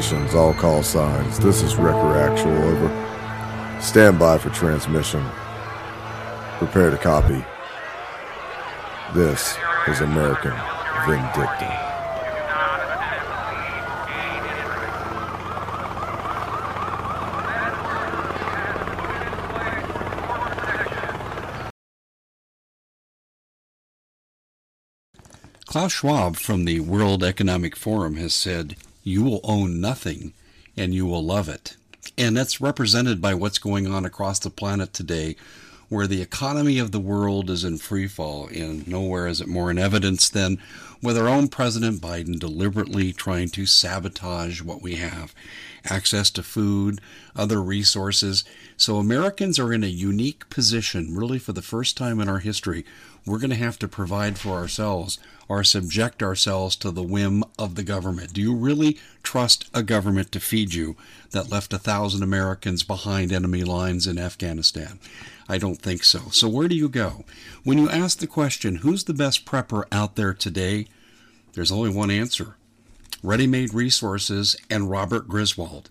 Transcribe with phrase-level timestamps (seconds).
[0.00, 1.38] All stations, all call signs.
[1.38, 3.80] This is Wrecker Actual, over.
[3.82, 5.22] Stand by for transmission.
[6.56, 7.44] Prepare to copy.
[9.14, 11.86] This is American Vindicta.
[25.66, 30.32] Klaus Schwab from the World Economic Forum has said, You will own nothing
[30.76, 31.76] and you will love it.
[32.16, 35.36] And that's represented by what's going on across the planet today,
[35.88, 39.70] where the economy of the world is in free fall, and nowhere is it more
[39.70, 40.58] in evidence than
[41.02, 45.34] with our own President Biden deliberately trying to sabotage what we have
[45.88, 47.00] access to food,
[47.34, 48.44] other resources.
[48.76, 52.84] So Americans are in a unique position, really for the first time in our history.
[53.26, 55.18] We're going to have to provide for ourselves
[55.48, 58.32] or subject ourselves to the whim of the government.
[58.32, 60.96] Do you really trust a government to feed you
[61.32, 64.98] that left a thousand Americans behind enemy lines in Afghanistan?
[65.48, 66.20] I don't think so.
[66.30, 67.24] So, where do you go?
[67.64, 70.86] When you ask the question, who's the best prepper out there today?
[71.52, 72.56] There's only one answer
[73.22, 75.90] Ready Made Resources and Robert Griswold.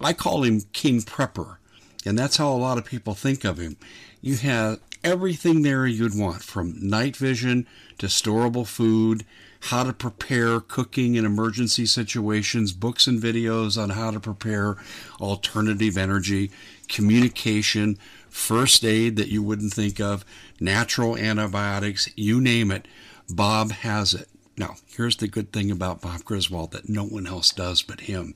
[0.00, 1.56] I call him King Prepper,
[2.04, 3.76] and that's how a lot of people think of him.
[4.20, 7.66] You have everything there you'd want from night vision
[7.98, 9.24] to storable food,
[9.66, 14.76] how to prepare cooking in emergency situations, books and videos on how to prepare
[15.20, 16.50] alternative energy,
[16.88, 17.98] communication,
[18.28, 20.24] first aid that you wouldn't think of,
[20.60, 22.86] natural antibiotics, you name it.
[23.28, 24.28] Bob has it.
[24.56, 28.34] Now, here's the good thing about Bob Griswold that no one else does but him.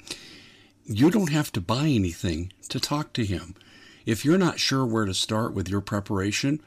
[0.84, 3.54] You don't have to buy anything to talk to him.
[4.06, 6.60] If you're not sure where to start with your preparation,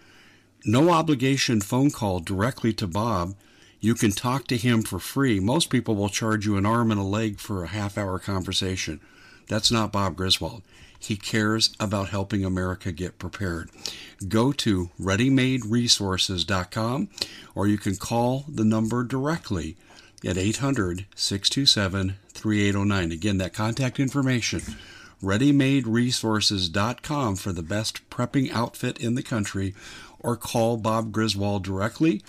[0.65, 3.35] no obligation phone call directly to Bob.
[3.79, 5.39] You can talk to him for free.
[5.39, 8.99] Most people will charge you an arm and a leg for a half hour conversation.
[9.47, 10.63] That's not Bob Griswold.
[10.99, 13.69] He cares about helping America get prepared.
[14.27, 17.09] Go to readymaderesources.com
[17.55, 19.77] or you can call the number directly
[20.25, 23.11] at 800 627 3809.
[23.11, 24.61] Again, that contact information
[25.23, 29.75] readymaderesources.com for the best prepping outfit in the country
[30.19, 32.21] or call Bob Griswold directly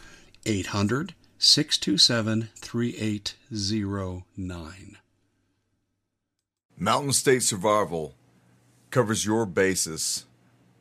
[0.46, 4.96] 800 627 3809.
[6.76, 8.14] Mountain State Survival
[8.90, 10.26] covers your basis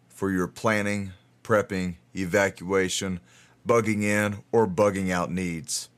[0.08, 1.14] for your planning,
[1.44, 3.20] prepping, evacuation,
[3.68, 5.90] bugging in, or bugging out needs.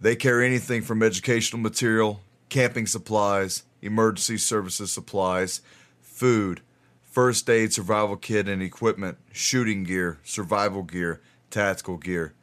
[0.00, 5.60] They carry anything from educational material, camping supplies, emergency services supplies,
[6.00, 6.60] food,
[7.02, 11.20] first aid survival kit and equipment, shooting gear, survival gear,
[11.50, 12.34] tactical gear.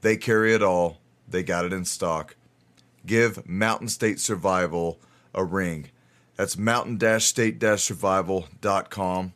[0.00, 0.98] They carry it all.
[1.28, 2.36] They got it in stock.
[3.04, 4.98] Give Mountain State Survival
[5.34, 5.90] a ring.
[6.38, 9.32] That's mountain-state-survival.com.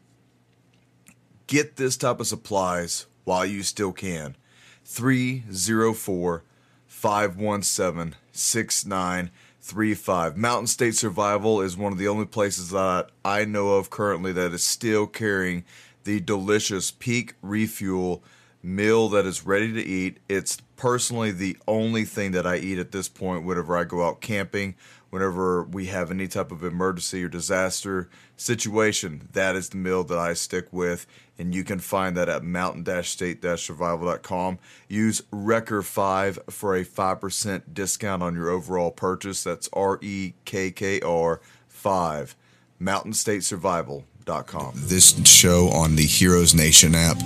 [1.48, 4.36] Get this type of supplies while you still can.
[4.84, 6.44] 304
[6.86, 10.36] 517 6935.
[10.36, 14.52] Mountain State Survival is one of the only places that I know of currently that
[14.52, 15.64] is still carrying
[16.04, 18.22] the delicious Peak Refuel
[18.62, 20.18] meal that is ready to eat.
[20.28, 24.20] It's personally the only thing that I eat at this point whenever I go out
[24.20, 24.76] camping
[25.12, 30.16] whenever we have any type of emergency or disaster situation, that is the meal that
[30.16, 31.06] I stick with.
[31.38, 34.58] And you can find that at mountain-state-survival.com.
[34.88, 39.44] Use Rekkr5 for a 5% discount on your overall purchase.
[39.44, 42.36] That's R-E-K-K-R 5.
[42.80, 44.72] mountainstatesurvival.com.
[44.76, 47.18] This show on the Heroes Nation app.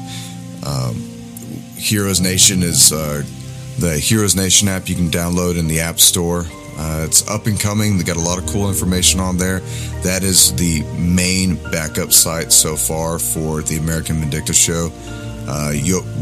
[0.67, 0.97] Um,
[1.77, 3.23] Heroes Nation is uh,
[3.79, 6.47] the Heroes Nation app you can download in the App Store.
[6.78, 7.96] Uh, it's up and coming.
[7.96, 9.61] They got a lot of cool information on there.
[10.02, 14.90] That is the main backup site so far for the American Vindicta show.
[15.49, 15.73] Uh,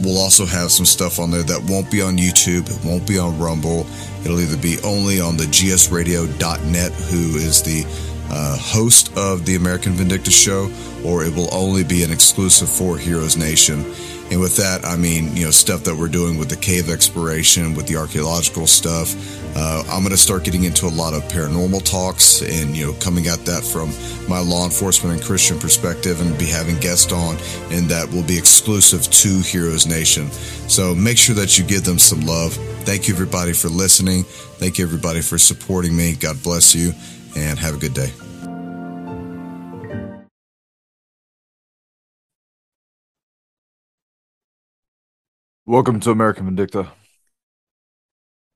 [0.03, 3.19] we'll also have some stuff on there that won't be on YouTube, it won't be
[3.19, 3.87] on Rumble.
[4.25, 7.85] It'll either be only on the gsradio.net, who is the
[8.31, 10.71] uh, host of the American Vindicta show,
[11.05, 13.85] or it will only be an exclusive for Heroes Nation.
[14.31, 17.75] And with that, I mean, you know, stuff that we're doing with the cave exploration,
[17.75, 19.15] with the archaeological stuff.
[19.57, 22.93] Uh, I'm going to start getting into a lot of paranormal talks and, you know,
[22.95, 23.91] coming at that from
[24.29, 27.37] my law enforcement and Christian perspective and be having guests on,
[27.71, 30.31] and that will be exclusive to Heroes Nation.
[30.69, 32.55] So make sure that you give them some love.
[32.85, 34.25] Thank you, everybody, for listening.
[34.25, 36.15] Thank you, everybody, for supporting me.
[36.15, 36.93] God bless you,
[37.37, 38.24] and have a good day.
[45.67, 46.91] Welcome to American Vindicta.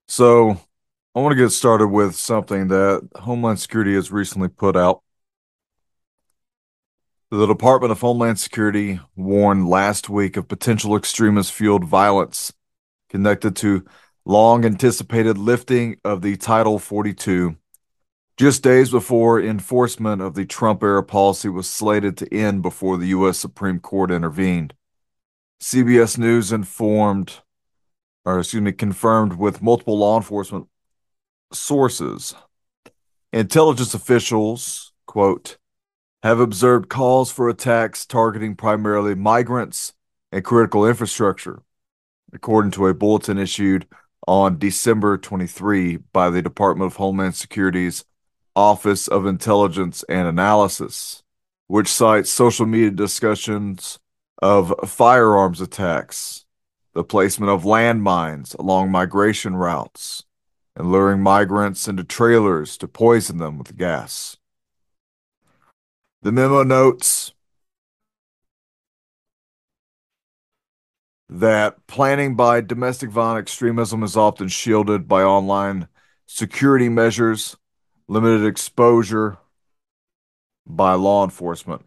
[0.08, 0.60] So,
[1.14, 5.02] I want to get started with something that Homeland Security has recently put out.
[7.30, 12.52] The Department of Homeland Security warned last week of potential extremist fueled violence
[13.08, 13.86] connected to
[14.26, 17.56] long anticipated lifting of the Title 42,
[18.36, 23.08] just days before enforcement of the Trump era policy was slated to end before the
[23.08, 23.38] U.S.
[23.38, 24.74] Supreme Court intervened.
[25.60, 27.40] CBS News informed,
[28.24, 30.68] or excuse me, confirmed with multiple law enforcement
[31.52, 32.34] sources.
[33.32, 35.58] Intelligence officials, quote,
[36.22, 39.94] have observed calls for attacks targeting primarily migrants
[40.30, 41.62] and critical infrastructure,
[42.32, 43.86] according to a bulletin issued
[44.26, 48.04] on December 23 by the Department of Homeland Security's
[48.54, 51.22] Office of Intelligence and Analysis,
[51.66, 53.98] which cites social media discussions
[54.40, 56.44] of firearms attacks,
[56.94, 60.24] the placement of landmines along migration routes,
[60.76, 64.36] and luring migrants into trailers to poison them with gas.
[66.22, 67.32] The memo notes
[71.28, 75.88] that planning by domestic violent extremism is often shielded by online
[76.26, 77.56] security measures,
[78.06, 79.38] limited exposure
[80.66, 81.84] by law enforcement.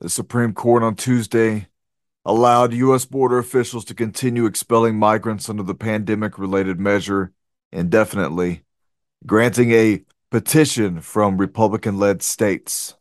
[0.00, 1.68] The Supreme Court on Tuesday
[2.24, 3.04] allowed U.S.
[3.04, 7.32] border officials to continue expelling migrants under the pandemic related measure
[7.72, 8.64] indefinitely,
[9.26, 12.94] granting a petition from Republican led states.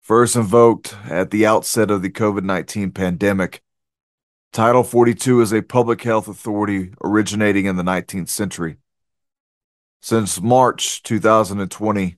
[0.00, 3.62] First invoked at the outset of the COVID 19 pandemic,
[4.56, 8.78] Title 42 is a public health authority originating in the 19th century.
[10.00, 12.16] Since March 2020,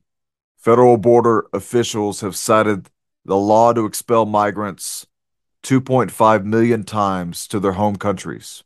[0.69, 2.91] federal border officials have cited
[3.25, 5.07] the law to expel migrants
[5.63, 8.63] 2.5 million times to their home countries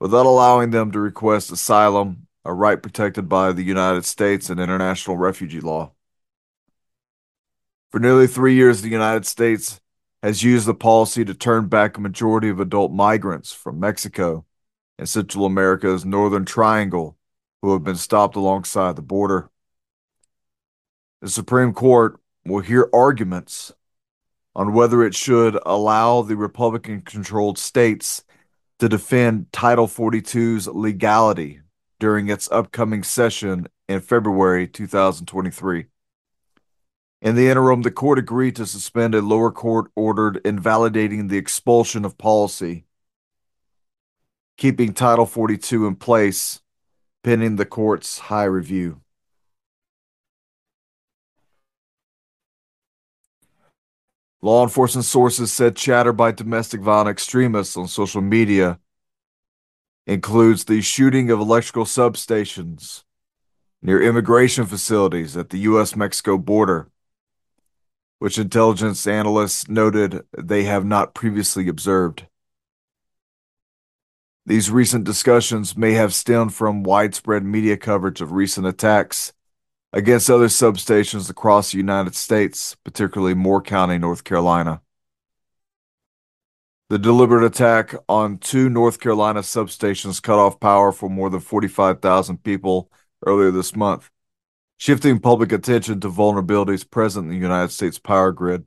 [0.00, 5.18] without allowing them to request asylum a right protected by the United States and international
[5.18, 5.92] refugee law.
[7.90, 9.78] For nearly three years, the United States
[10.22, 14.46] has used the policy to turn back a majority of adult migrants from Mexico
[14.98, 17.18] and Central America's Northern Triangle
[17.60, 19.50] who have been stopped alongside the border.
[21.22, 23.72] The Supreme Court will hear arguments
[24.56, 28.24] on whether it should allow the Republican controlled states
[28.80, 31.60] to defend Title 42's legality
[32.00, 35.86] during its upcoming session in February 2023.
[37.20, 42.04] In the interim, the court agreed to suspend a lower court ordered invalidating the expulsion
[42.04, 42.84] of policy,
[44.56, 46.62] keeping Title 42 in place
[47.22, 49.02] pending the court's high review.
[54.44, 58.80] Law enforcement sources said chatter by domestic violent extremists on social media
[60.04, 63.04] includes the shooting of electrical substations
[63.80, 65.94] near immigration facilities at the U.S.
[65.94, 66.90] Mexico border,
[68.18, 72.26] which intelligence analysts noted they have not previously observed.
[74.44, 79.32] These recent discussions may have stemmed from widespread media coverage of recent attacks
[79.92, 84.80] against other substations across the United States, particularly Moore County, North Carolina.
[86.88, 92.42] The deliberate attack on two North Carolina substations cut off power for more than 45,000
[92.42, 92.90] people
[93.26, 94.10] earlier this month,
[94.76, 98.66] shifting public attention to vulnerabilities present in the United States power grid.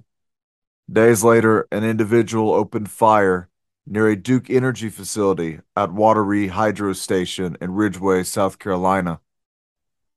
[0.92, 3.50] Days later, an individual opened fire
[3.88, 9.20] near a Duke Energy facility at Wateree Hydro Station in Ridgeway, South Carolina.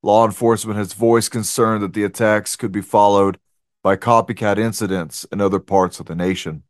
[0.03, 3.39] Law enforcement has voiced concern that the attacks could be followed
[3.83, 6.63] by copycat incidents in other parts of the nation.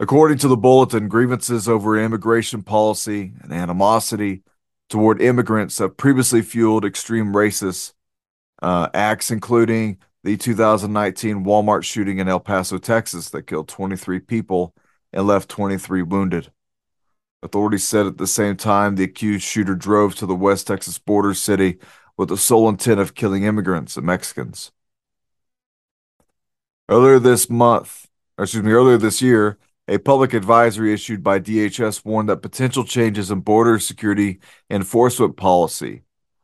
[0.00, 4.42] According to the bulletin, grievances over immigration policy and animosity
[4.90, 7.92] toward immigrants have previously fueled extreme racist
[8.60, 14.74] uh, acts, including the 2019 Walmart shooting in El Paso, Texas, that killed 23 people
[15.12, 16.50] and left 23 wounded.
[17.44, 21.34] Authorities said at the same time the accused shooter drove to the West Texas border
[21.34, 21.78] city
[22.16, 24.72] with the sole intent of killing immigrants and Mexicans.
[26.88, 28.08] Earlier this month,
[28.38, 33.30] excuse me, earlier this year, a public advisory issued by DHS warned that potential changes
[33.30, 36.00] in border security enforcement policy,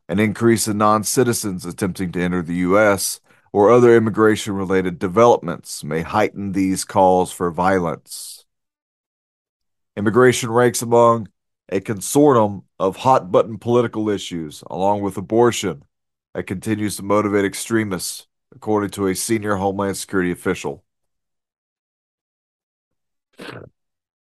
[0.07, 3.19] an increase in non citizens attempting to enter the U.S.,
[3.51, 8.40] or other immigration related developments may heighten these calls for violence.
[9.95, 11.27] Immigration ranks among
[11.69, 15.83] a consortium of hot button political issues, along with abortion,
[16.33, 20.83] that continues to motivate extremists, according to a senior Homeland Security official.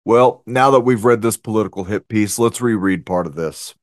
[0.05, 3.75] Well, now that we've read this political hit piece, let's reread part of this.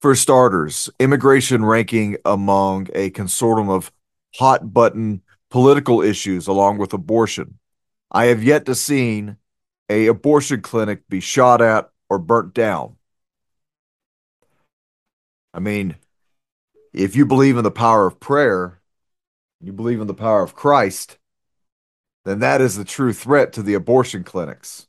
[0.00, 3.92] For starters, immigration ranking among a consortium of
[4.36, 7.58] hot button political issues along with abortion.
[8.10, 9.36] I have yet to seen
[9.88, 12.96] a abortion clinic be shot at or burnt down.
[15.54, 15.96] I mean,
[16.92, 18.80] if you believe in the power of prayer,
[19.60, 21.18] you believe in the power of Christ,
[22.24, 24.86] then that is the true threat to the abortion clinics.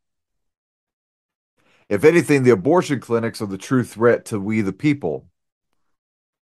[1.89, 5.29] If anything, the abortion clinics are the true threat to we the people,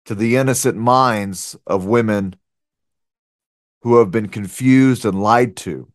[0.05, 2.35] to the innocent minds of women
[3.81, 5.91] who have been confused and lied to.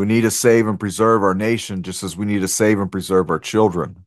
[0.00, 2.90] We need to save and preserve our nation just as we need to save and
[2.90, 4.06] preserve our children,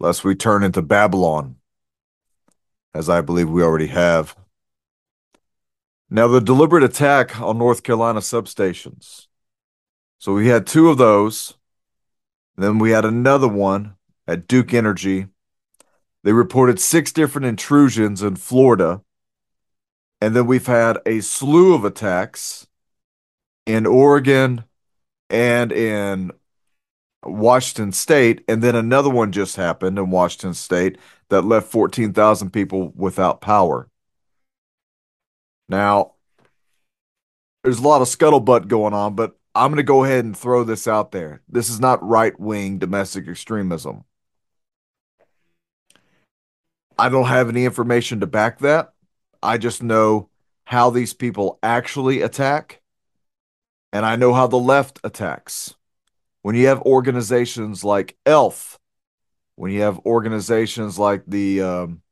[0.00, 1.54] lest we turn into Babylon,
[2.92, 4.34] as I believe we already have.
[6.10, 9.28] Now, the deliberate attack on North Carolina substations.
[10.18, 11.54] So we had two of those.
[12.56, 13.94] Then we had another one
[14.26, 15.28] at Duke Energy.
[16.24, 19.02] They reported six different intrusions in Florida.
[20.20, 22.66] And then we've had a slew of attacks
[23.66, 24.64] in Oregon
[25.30, 26.32] and in
[27.24, 28.44] Washington State.
[28.48, 33.88] And then another one just happened in Washington State that left 14,000 people without power.
[35.68, 36.14] Now,
[37.64, 40.64] there's a lot of scuttlebutt going on, but I'm going to go ahead and throw
[40.64, 41.42] this out there.
[41.48, 44.04] This is not right wing domestic extremism.
[46.98, 48.92] I don't have any information to back that.
[49.42, 50.28] I just know
[50.64, 52.81] how these people actually attack,
[53.92, 55.74] and I know how the left attacks.
[56.42, 58.78] When you have organizations like ELF,
[59.54, 62.02] when you have organizations like the um,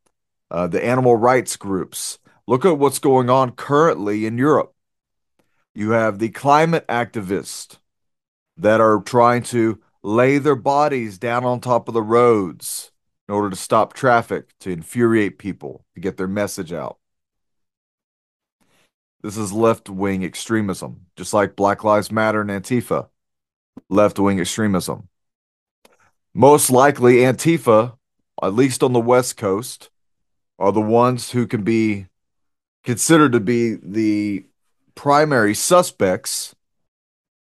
[0.50, 4.74] uh, the animal rights groups, look at what's going on currently in Europe.
[5.74, 7.78] You have the climate activists
[8.56, 12.92] that are trying to lay their bodies down on top of the roads
[13.28, 16.99] in order to stop traffic, to infuriate people, to get their message out.
[19.22, 23.08] This is left wing extremism, just like Black Lives Matter and Antifa,
[23.88, 25.08] left wing extremism.
[26.32, 27.96] Most likely, Antifa,
[28.42, 29.90] at least on the West Coast,
[30.58, 32.06] are the ones who can be
[32.84, 34.46] considered to be the
[34.94, 36.54] primary suspects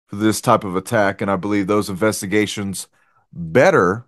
[0.08, 1.22] for this type of attack.
[1.22, 2.88] And I believe those investigations
[3.34, 4.06] better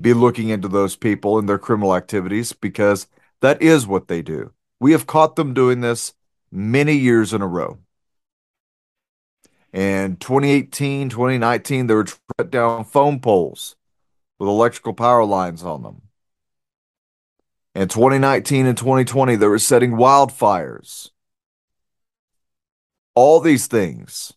[0.00, 3.06] be looking into those people and their criminal activities because
[3.40, 4.52] that is what they do.
[4.78, 6.14] We have caught them doing this
[6.50, 7.78] many years in a row.
[9.72, 13.76] In 2018, 2019, they were shut down phone poles
[14.38, 16.02] with electrical power lines on them.
[17.74, 21.10] In 2019 and 2020, they were setting wildfires.
[23.14, 24.32] All these things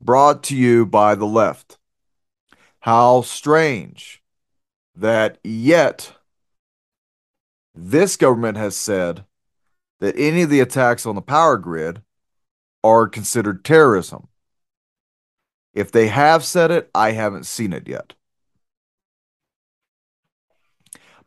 [0.00, 1.76] brought to you by the left.
[2.80, 4.22] How strange
[4.94, 6.12] that yet
[7.74, 9.25] this government has said
[10.00, 12.02] that any of the attacks on the power grid
[12.84, 14.28] are considered terrorism.
[15.74, 18.14] If they have said it, I haven't seen it yet.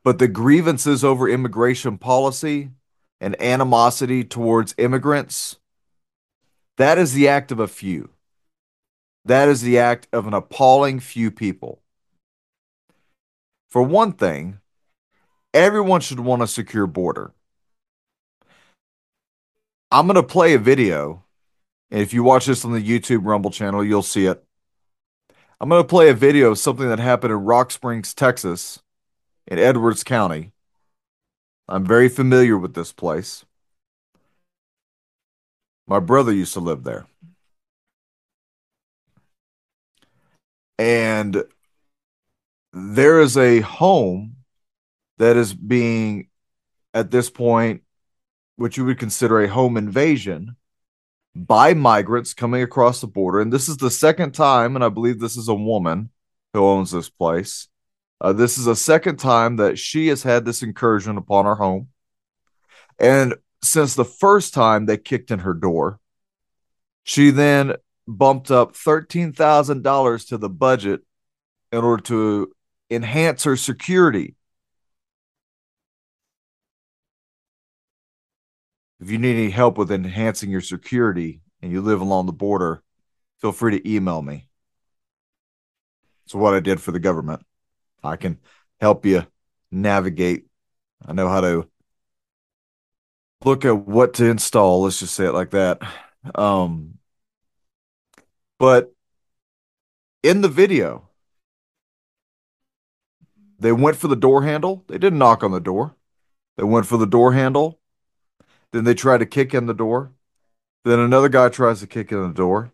[0.04, 2.72] But the grievances over immigration policy
[3.20, 5.58] and animosity towards immigrants,
[6.78, 8.10] that is the act of a few.
[9.26, 11.82] That is the act of an appalling few people.
[13.70, 14.60] For one thing,
[15.54, 17.34] everyone should want a secure border.
[19.91, 21.25] I'm going to play a video.
[21.91, 24.43] And if you watch this on the YouTube Rumble channel, you'll see it.
[25.60, 28.81] I'm going to play a video of something that happened in Rock Springs, Texas,
[29.48, 30.51] in Edwards County.
[31.67, 33.46] I'm very familiar with this place.
[35.88, 37.08] My brother used to live there.
[40.77, 41.43] And
[42.72, 44.38] there is a home
[45.17, 46.29] that is being,
[46.93, 47.81] at this point,
[48.60, 50.58] which you would consider a home invasion
[51.34, 53.39] by migrants coming across the border.
[53.39, 56.10] And this is the second time, and I believe this is a woman
[56.54, 57.70] who owns this place.
[58.20, 61.88] Uh, this is a second time that she has had this incursion upon her home.
[63.00, 66.01] And since the first time they kicked in her door,
[67.04, 67.75] she then
[68.10, 71.00] bumped up $13,000 to the budget
[71.72, 72.51] in order to
[72.92, 74.36] enhance her security.
[79.00, 82.84] If you need any help with enhancing your security and you live along the border,
[83.39, 84.50] feel free to email me.
[86.25, 87.46] It's what I did for the government.
[88.03, 88.39] I can
[88.79, 89.25] help you
[89.72, 90.46] navigate.
[91.06, 91.68] I know how to
[93.44, 94.84] look at what to install.
[94.84, 95.82] Let's just say it like that.
[96.36, 97.00] Um,
[98.58, 98.94] but
[100.24, 101.08] in the video,
[103.58, 104.84] they went for the door handle.
[104.88, 105.96] They didn't knock on the door.
[106.58, 107.79] They went for the door handle.
[108.72, 110.12] Then they try to kick in the door.
[110.86, 112.72] Then another guy tries to kick in the door.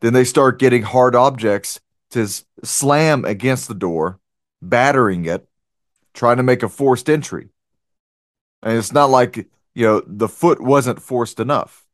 [0.00, 2.28] Then they start getting hard objects to
[2.62, 4.20] slam against the door,
[4.60, 5.48] battering it,
[6.12, 7.48] trying to make a forced entry.
[8.62, 9.36] And it's not like,
[9.74, 11.86] you know, the foot wasn't forced enough.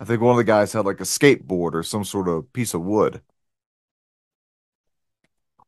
[0.00, 2.74] I think one of the guys had like a skateboard or some sort of piece
[2.74, 3.22] of wood.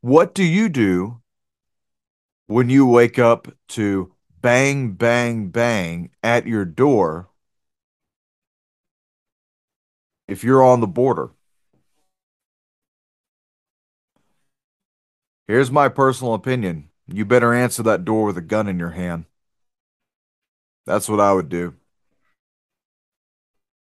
[0.01, 1.23] What do you do
[2.47, 7.29] when you wake up to bang, bang, bang at your door
[10.29, 11.31] if you're on the border?
[15.49, 16.91] Here's my personal opinion.
[17.07, 19.27] You better answer that door with a gun in your hand.
[20.87, 21.75] That's what I would do.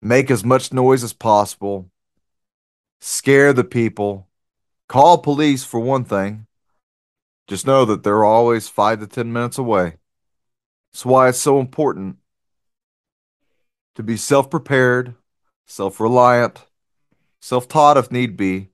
[0.00, 1.90] Make as much noise as possible.
[3.00, 4.28] Scare the people.
[4.88, 6.46] Call police for one thing.
[7.46, 9.96] Just know that they're always five to 10 minutes away.
[10.92, 12.18] That's why it's so important
[13.94, 15.14] to be self prepared,
[15.66, 16.66] self reliant,
[17.40, 18.68] self taught if need be,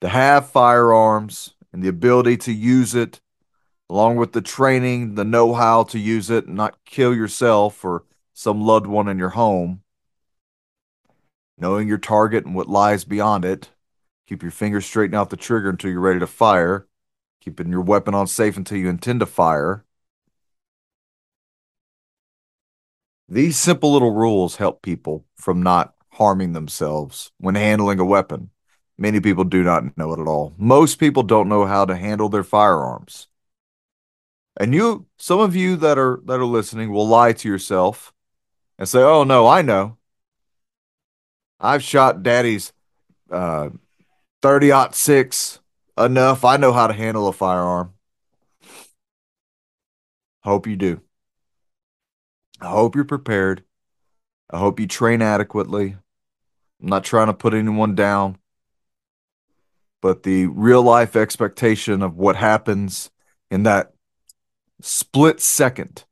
[0.00, 3.20] to have firearms and the ability to use it,
[3.90, 8.04] along with the training, the know how to use it, and not kill yourself or
[8.32, 9.82] some loved one in your home.
[11.58, 13.70] Knowing your target and what lies beyond it.
[14.26, 16.86] Keep your fingers straightened out the trigger until you're ready to fire.
[17.42, 19.84] Keeping your weapon on safe until you intend to fire.
[23.28, 28.50] These simple little rules help people from not harming themselves when handling a weapon.
[28.98, 30.54] Many people do not know it at all.
[30.56, 33.28] Most people don't know how to handle their firearms.
[34.56, 38.12] And you, some of you that are that are listening will lie to yourself
[38.78, 39.96] and say, "Oh no, I know.
[41.58, 42.72] I've shot daddy's
[43.30, 43.70] uh
[44.42, 45.60] 30 six
[45.98, 46.44] enough.
[46.44, 47.94] I know how to handle a firearm."
[50.42, 51.00] Hope you do.
[52.64, 53.64] I hope you're prepared.
[54.50, 55.96] I hope you train adequately.
[56.80, 58.38] I'm not trying to put anyone down
[60.04, 63.10] but the real life expectation of what happens
[63.50, 63.94] in that
[64.82, 66.04] split second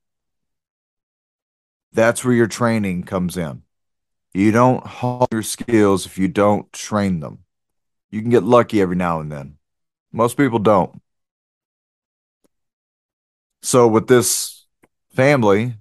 [1.92, 3.60] that's where your training comes in
[4.32, 7.40] you don't hone your skills if you don't train them
[8.10, 9.58] you can get lucky every now and then
[10.10, 11.02] most people don't
[13.60, 14.64] so with this
[15.14, 15.74] family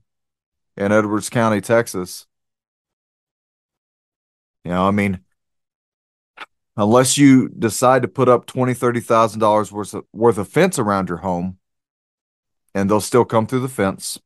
[0.78, 2.26] in edwards county texas
[4.64, 5.20] you know i mean
[6.78, 10.80] unless you decide to put up twenty, thirty thousand dollars worth of worth of fence
[10.80, 11.58] around your home,
[12.74, 14.20] and they'll still come through the fence.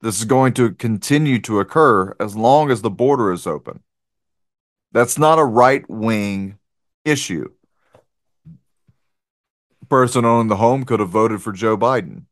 [0.00, 3.80] This is going to continue to occur as long as the border is open.
[4.92, 6.58] That's not a right wing
[7.04, 7.50] issue.
[9.88, 12.24] Person owning the home could have voted for Joe Biden.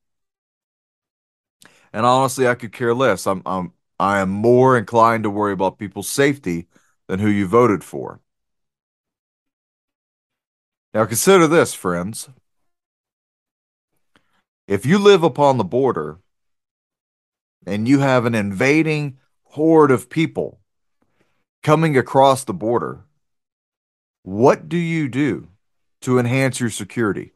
[1.97, 3.27] And honestly, I could care less.
[3.27, 6.69] I'm, I'm I am more inclined to worry about people's safety
[7.07, 8.21] than who you voted for.
[10.93, 12.29] Now consider this, friends.
[14.69, 16.19] If you live upon the border
[17.67, 20.61] and you have an invading horde of people
[21.63, 23.07] coming across the border,
[24.23, 25.49] what do you do
[26.03, 27.33] to enhance your security?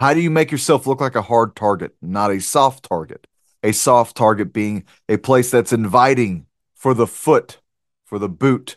[0.00, 3.26] How do you make yourself look like a hard target, not a soft target?
[3.62, 7.60] A soft target being a place that's inviting for the foot,
[8.04, 8.76] for the boot,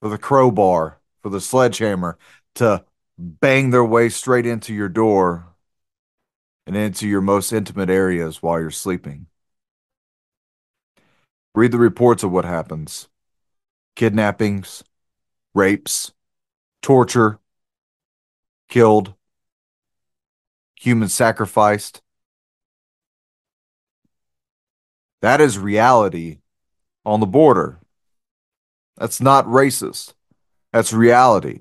[0.00, 2.16] for the crowbar, for the sledgehammer
[2.56, 2.84] to
[3.18, 5.48] bang their way straight into your door
[6.66, 9.26] and into your most intimate areas while you're sleeping.
[11.54, 13.08] Read the reports of what happens
[13.96, 14.84] kidnappings,
[15.52, 16.12] rapes,
[16.80, 17.38] torture,
[18.68, 19.14] killed,
[20.80, 22.00] human sacrificed.
[25.20, 26.38] That is reality
[27.04, 27.80] on the border.
[28.96, 30.14] That's not racist.
[30.72, 31.60] That's reality.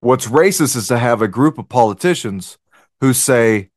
[0.00, 2.58] What's racist is to have a group of politicians
[3.00, 3.70] who say,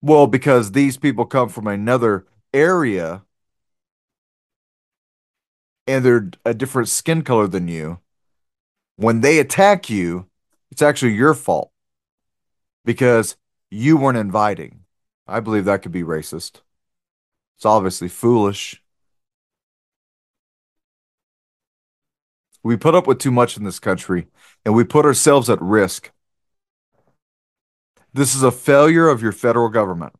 [0.00, 3.22] well, because these people come from another area
[5.88, 7.98] and they're a different skin color than you,
[8.94, 10.28] when they attack you,
[10.70, 11.72] it's actually your fault
[12.84, 13.36] because
[13.70, 14.84] you weren't inviting.
[15.26, 16.62] I believe that could be racist.
[17.56, 18.82] It's obviously foolish.
[22.62, 24.28] We put up with too much in this country
[24.64, 26.10] and we put ourselves at risk.
[28.12, 30.14] This is a failure of your federal government.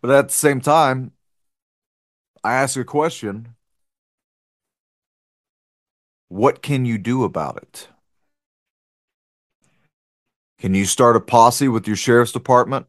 [0.00, 1.12] But at the same time,
[2.44, 3.54] I ask a question
[6.28, 7.88] what can you do about it?
[10.66, 12.88] Can you start a posse with your sheriff's department?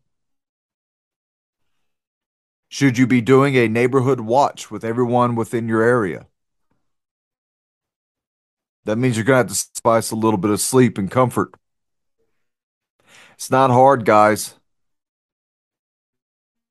[2.69, 6.25] Should you be doing a neighborhood watch with everyone within your area?
[8.85, 11.53] That means you're going to have to spice a little bit of sleep and comfort.
[13.35, 14.55] It's not hard, guys.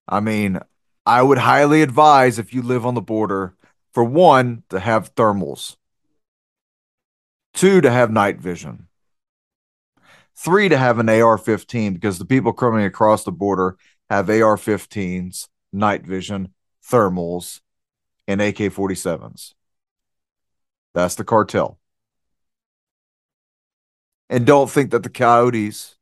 [0.08, 0.58] I mean,
[1.06, 3.54] I would highly advise if you live on the border,
[3.94, 5.76] for one, to have thermals,
[7.54, 8.85] two, to have night vision,
[10.36, 13.76] three, to have an AR 15, because the people coming across the border
[14.10, 16.52] have AR 15s, night vision,
[16.84, 17.60] thermals,
[18.28, 19.54] and AK 47s.
[20.94, 21.78] That's the cartel.
[24.28, 25.96] And don't think that the coyotes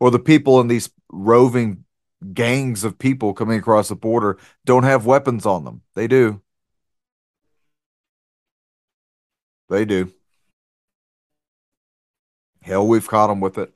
[0.00, 1.84] or the people in these roving
[2.32, 5.82] gangs of people coming across the border don't have weapons on them.
[5.94, 6.40] They do.
[9.68, 10.12] They do.
[12.62, 13.72] Hell, we've caught them with it.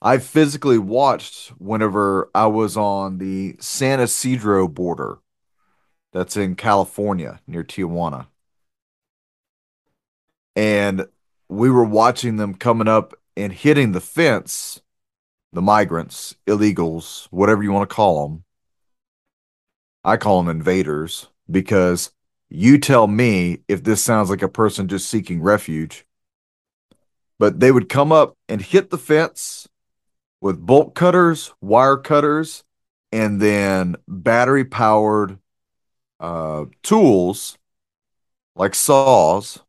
[0.00, 5.18] I physically watched whenever I was on the San Ysidro border.
[6.12, 8.26] That's in California near Tijuana.
[10.54, 11.06] And
[11.48, 14.80] we were watching them coming up and hitting the fence
[15.52, 18.44] the migrants, illegals, whatever you want to call them.
[20.04, 22.10] I call them invaders because
[22.50, 26.04] you tell me if this sounds like a person just seeking refuge.
[27.38, 29.68] But they would come up and hit the fence
[30.40, 32.64] with bolt cutters, wire cutters,
[33.12, 35.38] and then battery powered
[36.20, 37.58] uh, tools
[38.54, 39.60] like saws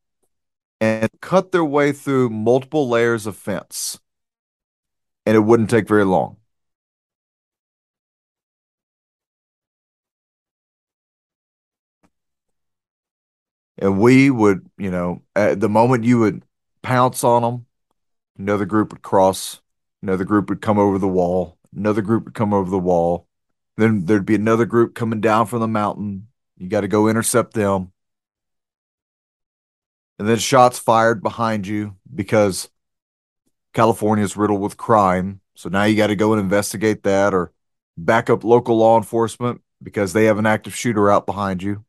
[0.80, 4.00] and cut their way through multiple layers of fence
[5.28, 6.38] and it wouldn't take very long.
[13.78, 16.44] And we would, you know, at the moment you would
[16.88, 17.66] pounce on them,
[18.40, 19.60] another group would cross,
[20.02, 23.28] another group would come over the wall, another group would come over the wall.
[23.76, 26.30] Then there'd be another group coming down from the mountain.
[26.56, 27.92] You got to go intercept them.
[30.18, 32.70] And then shots fired behind you because
[33.74, 35.42] California is riddled with crime.
[35.56, 37.52] So now you got to go and investigate that or
[37.98, 41.84] back up local law enforcement because they have an active shooter out behind you.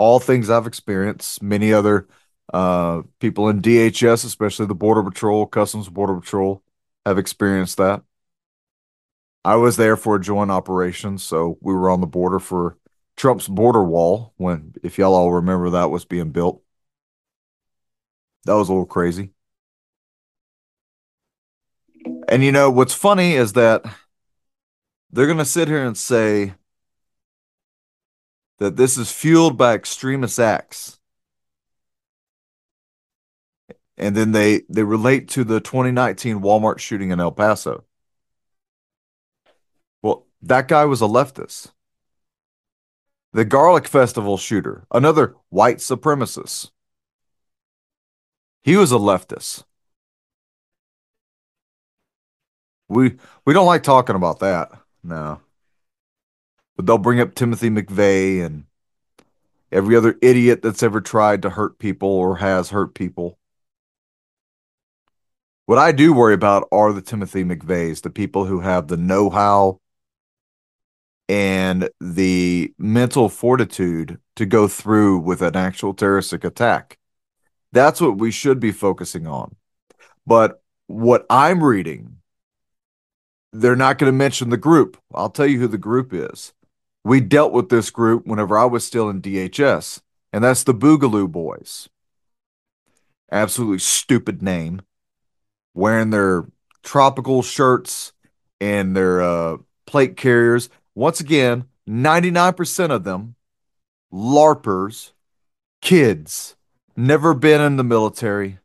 [0.00, 1.42] All things I've experienced.
[1.42, 2.08] Many other
[2.54, 6.62] uh, people in DHS, especially the Border Patrol, Customs Border Patrol,
[7.04, 8.02] have experienced that.
[9.44, 12.78] I was there for a joint operation, so we were on the border for
[13.18, 16.62] Trump's border wall when, if y'all all remember, that was being built.
[18.46, 19.32] That was a little crazy.
[22.26, 23.84] And you know what's funny is that
[25.12, 26.54] they're going to sit here and say
[28.60, 31.00] that this is fueled by extremist acts.
[33.96, 37.84] And then they they relate to the 2019 Walmart shooting in El Paso.
[40.02, 41.72] Well, that guy was a leftist.
[43.32, 46.70] The Garlic Festival shooter, another white supremacist.
[48.62, 49.64] He was a leftist.
[52.88, 54.70] We we don't like talking about that.
[55.02, 55.40] No.
[56.80, 58.64] But they'll bring up Timothy McVeigh and
[59.70, 63.38] every other idiot that's ever tried to hurt people or has hurt people.
[65.66, 69.78] What I do worry about are the Timothy McVeighs, the people who have the know-how
[71.28, 76.96] and the mental fortitude to go through with an actual terroristic attack.
[77.72, 79.54] That's what we should be focusing on.
[80.26, 82.22] But what I'm reading,
[83.52, 84.96] they're not going to mention the group.
[85.14, 86.54] I'll tell you who the group is.
[87.04, 90.00] We dealt with this group whenever I was still in DHS,
[90.32, 91.88] and that's the Boogaloo Boys.
[93.32, 94.82] Absolutely stupid name.
[95.72, 96.46] Wearing their
[96.82, 98.12] tropical shirts
[98.60, 100.68] and their uh, plate carriers.
[100.94, 103.36] Once again, 99% of them
[104.12, 105.12] LARPers,
[105.80, 106.56] kids
[106.96, 108.58] never been in the military,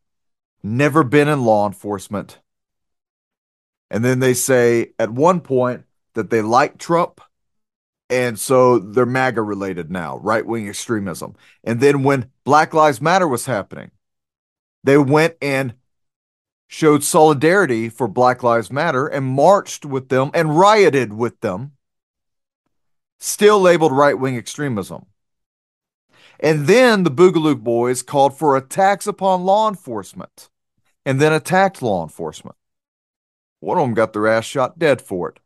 [0.63, 2.39] never been in law enforcement.
[3.91, 7.21] And then they say at one point that they like Trump.
[8.09, 11.35] And so they're MAGA related now, right wing extremism.
[11.63, 13.91] And then when Black Lives Matter was happening,
[14.83, 15.73] they went and
[16.67, 21.73] showed solidarity for Black Lives Matter and marched with them and rioted with them,
[23.19, 25.07] still labeled right wing extremism.
[26.39, 30.49] And then the Boogaloo Boys called for attacks upon law enforcement
[31.05, 32.57] and then attacked law enforcement.
[33.61, 35.39] One of them got their ass shot dead for it.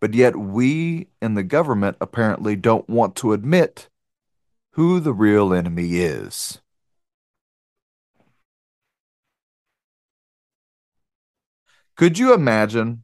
[0.00, 3.88] But yet, we in the government apparently don't want to admit
[4.72, 6.60] who the real enemy is.
[11.96, 13.02] Could you imagine?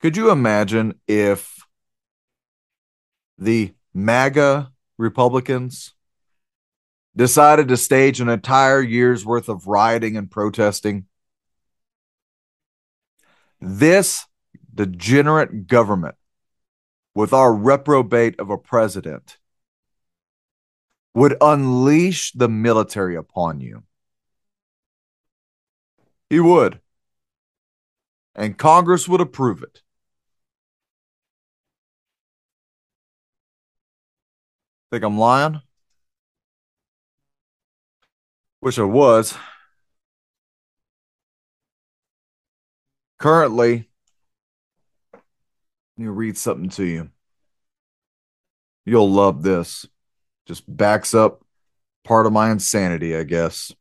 [0.00, 1.64] Could you imagine if
[3.38, 5.94] the MAGA Republicans
[7.14, 11.06] decided to stage an entire year's worth of rioting and protesting?
[13.66, 14.26] This
[14.74, 16.16] degenerate government,
[17.14, 19.38] with our reprobate of a president,
[21.14, 23.84] would unleash the military upon you.
[26.28, 26.80] He would.
[28.34, 29.80] And Congress would approve it.
[34.90, 35.62] Think I'm lying?
[38.60, 39.34] Wish I was.
[43.18, 43.88] Currently,
[45.12, 45.22] let
[45.96, 47.10] me read something to you.
[48.84, 49.86] You'll love this.
[50.46, 51.44] Just backs up
[52.04, 53.72] part of my insanity, I guess.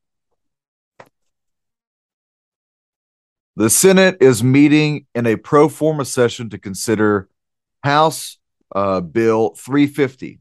[3.55, 7.29] The Senate is meeting in a pro forma session to consider
[7.83, 8.37] House
[8.73, 10.39] uh, Bill 350,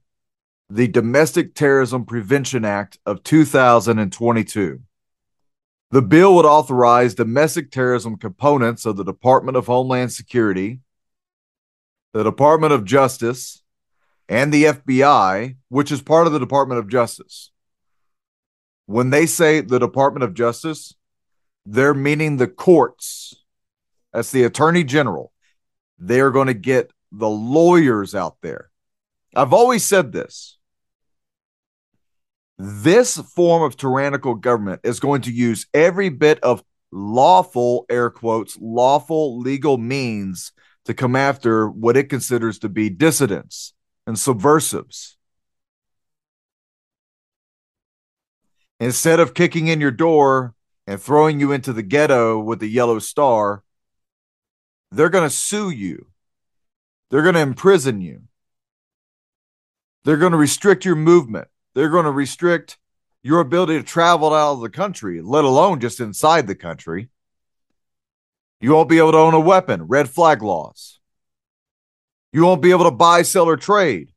[0.71, 4.81] the Domestic Terrorism Prevention Act of 2022.
[5.93, 10.81] The bill would authorize domestic terrorism components of the Department of Homeland Security,
[12.15, 13.63] the Department of Justice,
[14.27, 17.51] and the FBI, which is part of the Department of Justice.
[18.87, 20.95] When they say the Department of Justice,
[21.67, 23.35] they're meaning the courts.
[24.15, 25.31] That's the attorney general.
[25.99, 28.71] They're going to get the lawyers out there.
[29.37, 30.57] I've always said this
[32.63, 38.57] this form of tyrannical government is going to use every bit of lawful, air quotes,
[38.61, 40.53] lawful legal means
[40.85, 43.75] to come after what it considers to be dissidents
[44.07, 45.17] and subversives.
[48.79, 50.55] Instead of kicking in your door
[50.87, 53.65] and throwing you into the ghetto with the yellow star,
[54.93, 56.07] they're going to sue you.
[57.11, 58.23] They're going to imprison you.
[60.05, 62.79] They're going to restrict your movement they're going to restrict
[63.23, 67.09] your ability to travel out of the country, let alone just inside the country.
[68.61, 71.01] You won't be able to own a weapon, red flag laws.
[72.33, 74.13] You won't be able to buy, sell, or trade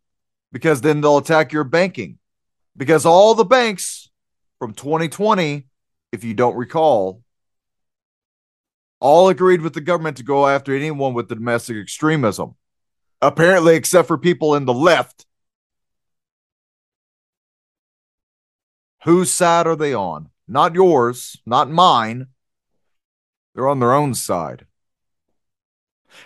[0.51, 2.17] because then they'll attack your banking.
[2.77, 4.09] Because all the banks
[4.59, 5.65] from 2020,
[6.11, 7.21] if you don't recall,
[8.99, 12.55] all agreed with the government to go after anyone with domestic extremism.
[13.21, 15.25] Apparently, except for people in the left
[19.05, 20.29] Whose side are they on?
[20.47, 22.25] Not yours, not mine.
[23.53, 24.65] They're on their own side.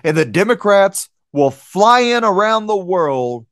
[0.02, 3.48] And the Democrats will fly in around the world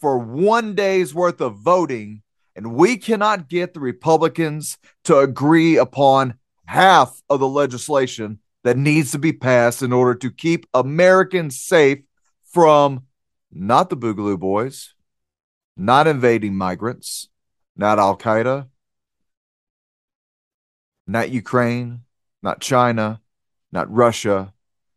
[0.00, 2.22] for one day's worth of voting,
[2.56, 6.34] and we cannot get the Republicans to agree upon
[6.66, 12.00] half of the legislation that needs to be passed in order to keep Americans safe
[12.42, 13.04] from
[13.52, 14.94] not the Boogaloo Boys,
[15.76, 17.28] not invading migrants,
[17.76, 18.68] not Al Qaeda,
[21.06, 22.00] not Ukraine,
[22.42, 23.20] not China,
[23.72, 24.52] not Russia,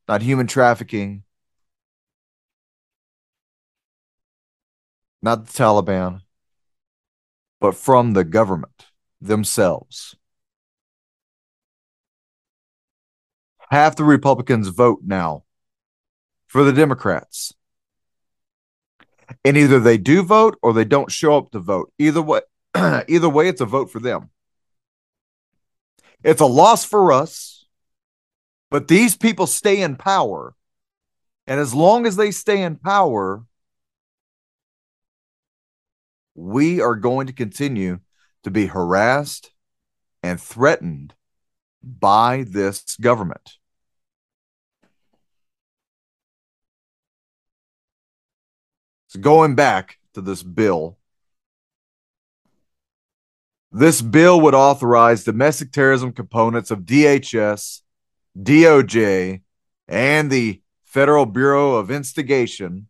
[0.07, 1.23] not human trafficking,
[5.21, 6.21] not the Taliban,
[7.59, 8.85] but from the government
[9.19, 10.15] themselves.
[13.69, 15.43] Half the Republicans vote now
[16.47, 17.53] for the Democrats.
[19.43, 21.91] And either they do vote or they don't show up to vote.
[21.99, 22.41] Either way,
[23.07, 24.29] either way, it's a vote for them.
[26.23, 27.65] It's a loss for us,
[28.69, 30.55] but these people stay in power.
[31.45, 33.45] And as long as they stay in power,
[36.35, 37.99] we are going to continue
[38.43, 39.51] to be harassed
[40.21, 41.13] and threatened
[41.81, 43.57] by this government.
[49.07, 50.96] So going back to this bill
[53.77, 57.81] this bill would authorize domestic terrorism components of DHS,
[58.35, 59.41] DOJ,
[59.87, 62.87] and the Federal Bureau of Investigation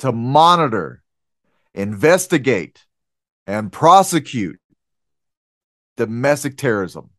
[0.00, 1.04] to monitor,
[1.74, 2.84] investigate,
[3.46, 4.58] and prosecute
[5.96, 7.10] domestic terrorism.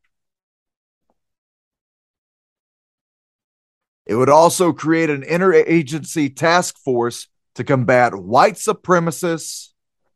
[4.06, 9.70] It would also create an interagency task force to combat white supremacists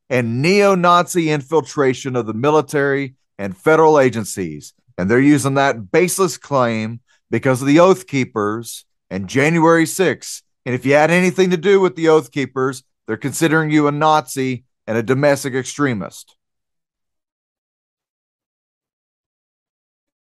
[0.10, 4.74] and neo Nazi infiltration of the military and federal agencies.
[4.98, 10.42] And they're using that baseless claim because of the Oath Keepers and January 6th.
[10.66, 13.92] And if you had anything to do with the Oath Keepers, they're considering you a
[13.92, 16.36] Nazi and a domestic extremist.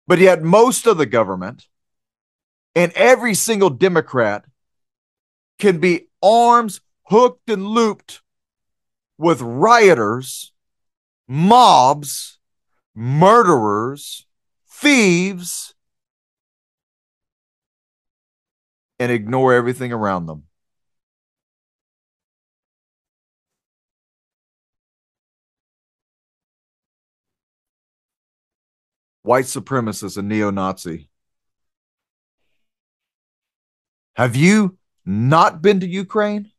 [0.06, 1.66] But yet, most of the government
[2.74, 4.44] and every single Democrat
[5.58, 8.20] can be arms hooked and looped
[9.22, 10.52] with rioters,
[11.28, 12.38] mobs,
[12.94, 14.26] murderers,
[14.68, 15.74] thieves,
[18.98, 20.44] and ignore everything around them.
[29.22, 31.08] White supremacist and neo Nazi.
[34.14, 36.51] Have you not been to Ukraine?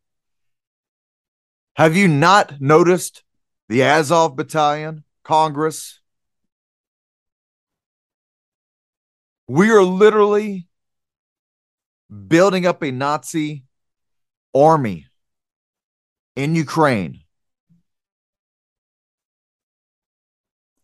[1.75, 3.23] Have you not noticed
[3.67, 5.99] the Azov Battalion, Congress?
[9.47, 10.67] We are literally
[12.27, 13.63] building up a Nazi
[14.53, 15.07] army
[16.36, 17.21] in Ukraine.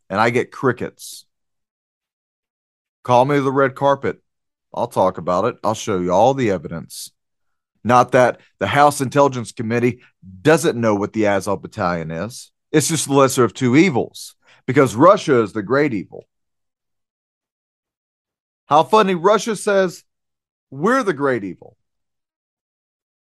[0.09, 1.27] And I get crickets.
[3.03, 4.21] Call me the red carpet.
[4.73, 5.57] I'll talk about it.
[5.63, 7.11] I'll show you all the evidence.
[7.89, 10.01] Not that the House Intelligence Committee
[10.43, 12.51] doesn't know what the Azov Battalion is.
[12.71, 14.35] It's just the lesser of two evils
[14.67, 16.27] because Russia is the great evil.
[18.67, 20.03] How funny Russia says
[20.69, 21.77] we're the great evil.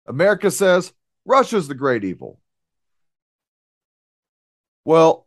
[0.06, 0.94] America says
[1.26, 2.40] Russia's the great evil.
[4.86, 5.26] Well,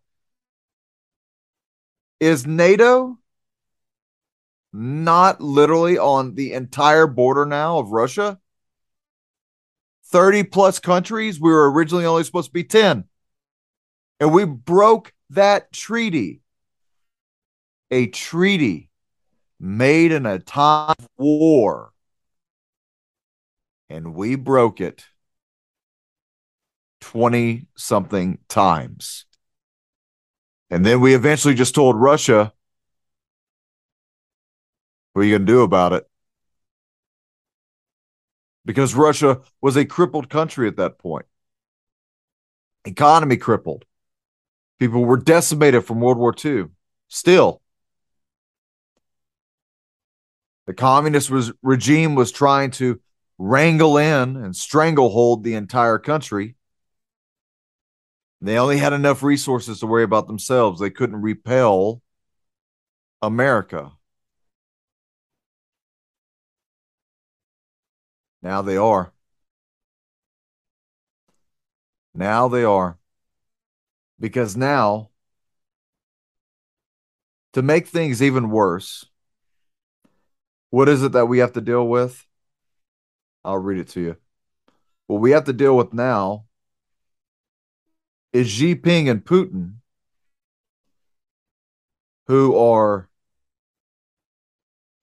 [2.20, 3.20] is NATO
[4.74, 8.40] not literally on the entire border now of Russia?
[10.10, 11.40] 30 plus countries.
[11.40, 13.06] We were originally only supposed to be 10.
[14.20, 16.42] And we broke that treaty.
[17.92, 18.90] A treaty
[19.60, 21.92] made in a time of war.
[23.90, 25.06] And we broke it
[27.02, 29.26] 20 something times.
[30.70, 32.54] And then we eventually just told Russia,
[35.14, 36.07] what are you going to do about it?
[38.68, 41.26] Because Russia was a crippled country at that point.
[42.86, 43.86] Economy crippled.
[44.78, 46.66] People were decimated from World War II.
[47.08, 47.62] Still,
[50.68, 53.00] the communist was, regime was trying to
[53.38, 56.56] wrangle in and stranglehold the entire country.
[58.42, 60.82] They only had enough resources to worry about themselves.
[60.82, 62.02] They couldn't repel
[63.22, 63.94] America.
[68.42, 69.12] Now they are.
[72.14, 72.98] Now they are.
[74.20, 75.10] Because now,
[77.54, 79.06] to make things even worse,
[80.70, 82.26] what is it that we have to deal with?
[83.44, 84.18] I'll read it to you.
[85.08, 86.46] What we have to deal with now
[88.34, 89.76] is Xi Jinping and Putin,
[92.28, 93.08] who are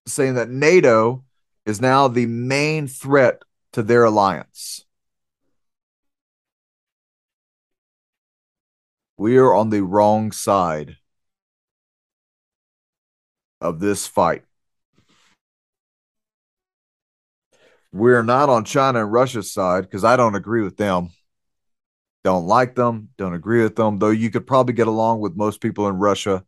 [0.06, 1.23] saying that NATO
[1.66, 3.42] is now the main threat
[3.72, 4.84] to their alliance.
[9.16, 10.96] We are on the wrong side
[13.60, 14.44] of this fight.
[17.92, 21.10] We're not on China and Russia's side because I don't agree with them.
[22.24, 25.60] Don't like them, don't agree with them, though you could probably get along with most
[25.60, 26.44] people in Russia.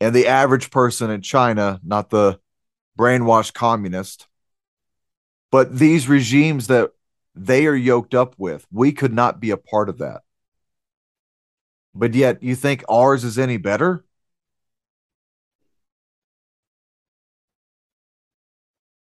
[0.00, 2.40] And the average person in China, not the
[3.00, 4.26] brainwashed communist.
[5.50, 6.90] But these regimes that
[7.34, 10.20] they are yoked up with, we could not be a part of that.
[11.94, 14.04] But yet, you think ours is any better?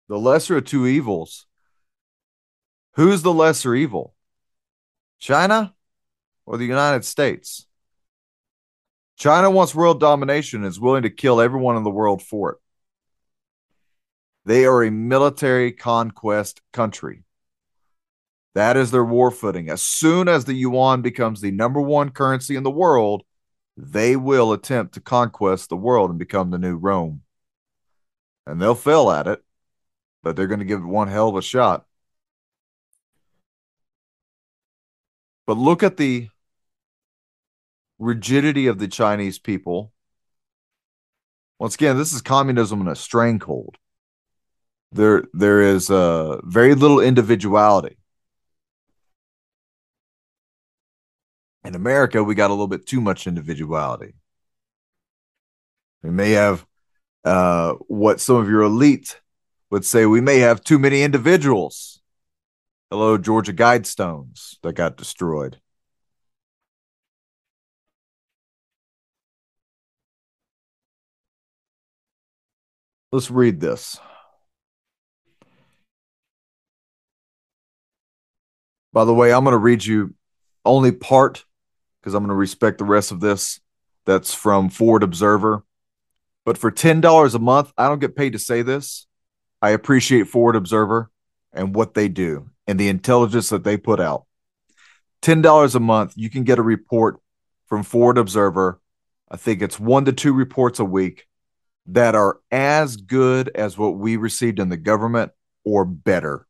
[0.08, 1.46] The lesser of two evils.
[2.94, 4.14] Who's the lesser evil?
[5.18, 5.74] China
[6.46, 7.66] or the United States?
[9.16, 12.58] China wants world domination and is willing to kill everyone in the world for it.
[14.48, 17.24] They are a military conquest country.
[18.54, 19.68] That is their war footing.
[19.68, 23.24] As soon as the yuan becomes the number one currency in the world,
[23.76, 27.20] they will attempt to conquest the world and become the new Rome.
[28.46, 29.44] And they'll fail at it,
[30.22, 31.84] but they're going to give it one hell of a shot.
[35.46, 36.30] But look at the
[37.98, 39.92] rigidity of the Chinese people.
[41.58, 43.76] Once again, this is communism in a stranglehold
[44.92, 47.96] there there is uh, very little individuality.
[51.64, 54.14] In America, we got a little bit too much individuality.
[56.02, 56.64] We may have
[57.24, 59.20] uh, what some of your elite
[59.70, 62.00] would say we may have too many individuals.
[62.90, 65.60] Hello, Georgia Guidestones that got destroyed.
[73.12, 73.98] Let's read this.
[78.92, 80.14] By the way, I'm going to read you
[80.64, 81.44] only part
[82.00, 83.60] because I'm going to respect the rest of this.
[84.06, 85.64] That's from Forward Observer.
[86.44, 89.06] But for $10 a month, I don't get paid to say this.
[89.60, 91.10] I appreciate Forward Observer
[91.52, 94.24] and what they do and the intelligence that they put out.
[95.22, 97.20] $10 a month, you can get a report
[97.66, 98.80] from Forward Observer.
[99.30, 101.26] I think it's one to two reports a week
[101.88, 105.32] that are as good as what we received in the government
[105.64, 106.46] or better.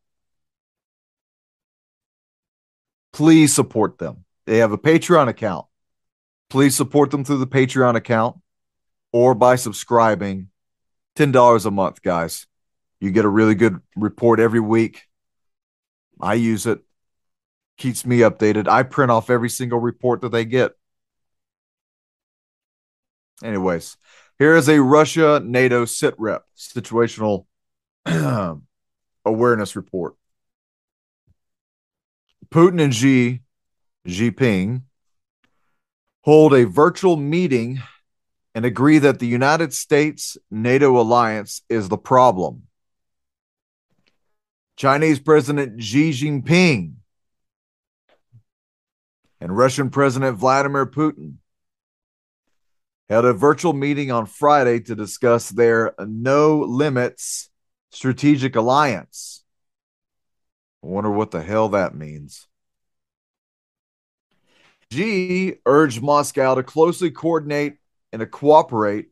[3.12, 4.24] Please support them.
[4.46, 5.66] They have a Patreon account.
[6.50, 8.38] Please support them through the Patreon account
[9.12, 10.48] or by subscribing.
[11.16, 12.46] $10 a month, guys.
[13.00, 15.02] You get a really good report every week.
[16.20, 16.80] I use it,
[17.76, 18.68] keeps me updated.
[18.68, 20.72] I print off every single report that they get.
[23.42, 23.96] Anyways,
[24.38, 27.46] here is a Russia NATO sit rep situational
[29.24, 30.14] awareness report.
[32.50, 33.42] Putin and Xi
[34.06, 34.82] Jinping
[36.22, 37.82] hold a virtual meeting
[38.54, 42.62] and agree that the United States NATO alliance is the problem.
[44.76, 46.94] Chinese President Xi Jinping
[49.40, 51.34] and Russian President Vladimir Putin
[53.08, 57.50] held a virtual meeting on Friday to discuss their no limits
[57.90, 59.44] strategic alliance.
[60.82, 62.46] I wonder what the hell that means.
[64.92, 67.76] Xi urged Moscow to closely coordinate
[68.12, 69.08] and to cooperate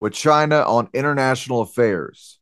[0.00, 2.38] with China on international affairs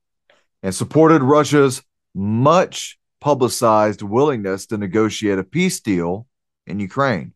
[0.62, 1.83] and supported Russia's
[2.14, 6.26] much publicized willingness to negotiate a peace deal
[6.66, 7.35] in Ukraine.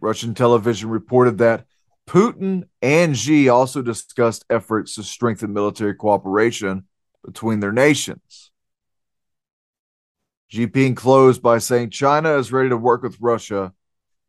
[0.00, 1.66] Russian television reported that
[2.08, 6.84] Putin and Xi also discussed efforts to strengthen military cooperation
[7.26, 8.50] between their nations.
[10.50, 13.72] Jinping closed by saying China is ready to work with Russia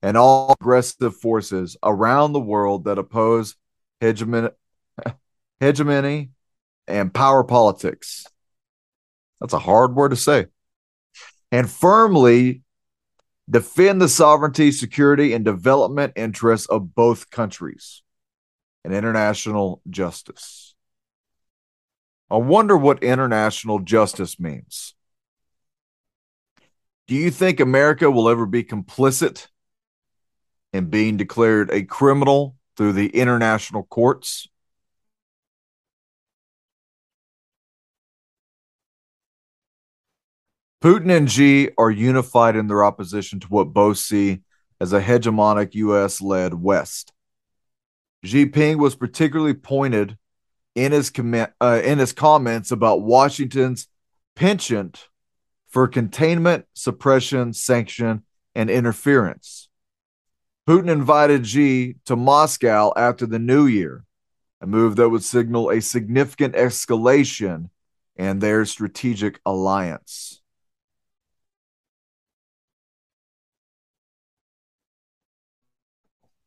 [0.01, 3.55] and all aggressive forces around the world that oppose
[4.01, 4.49] hegemony
[6.87, 8.25] and power politics.
[9.39, 10.47] That's a hard word to say.
[11.51, 12.63] And firmly
[13.49, 18.01] defend the sovereignty, security, and development interests of both countries
[18.83, 20.75] and international justice.
[22.29, 24.93] I wonder what international justice means.
[27.07, 29.47] Do you think America will ever be complicit
[30.73, 34.49] in being declared a criminal through the international courts?
[40.83, 44.41] Putin and Xi are unified in their opposition to what both see
[44.79, 46.21] as a hegemonic U.S.
[46.21, 47.13] led West.
[48.23, 50.17] Xi Jinping was particularly pointed
[50.77, 53.87] in his, com- uh, in his comments about Washington's
[54.35, 55.09] penchant
[55.67, 58.23] for containment, suppression, sanction,
[58.53, 59.69] and interference.
[60.69, 64.05] Putin invited Xi to Moscow after the new year,
[64.61, 67.71] a move that would signal a significant escalation
[68.15, 70.41] in their strategic alliance.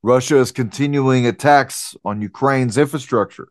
[0.05, 3.49] Russia is continuing attacks on Ukraine's infrastructure.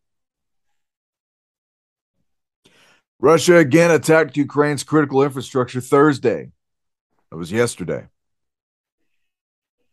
[3.19, 6.51] Russia again attacked Ukraine's critical infrastructure Thursday.
[7.29, 8.07] That was yesterday.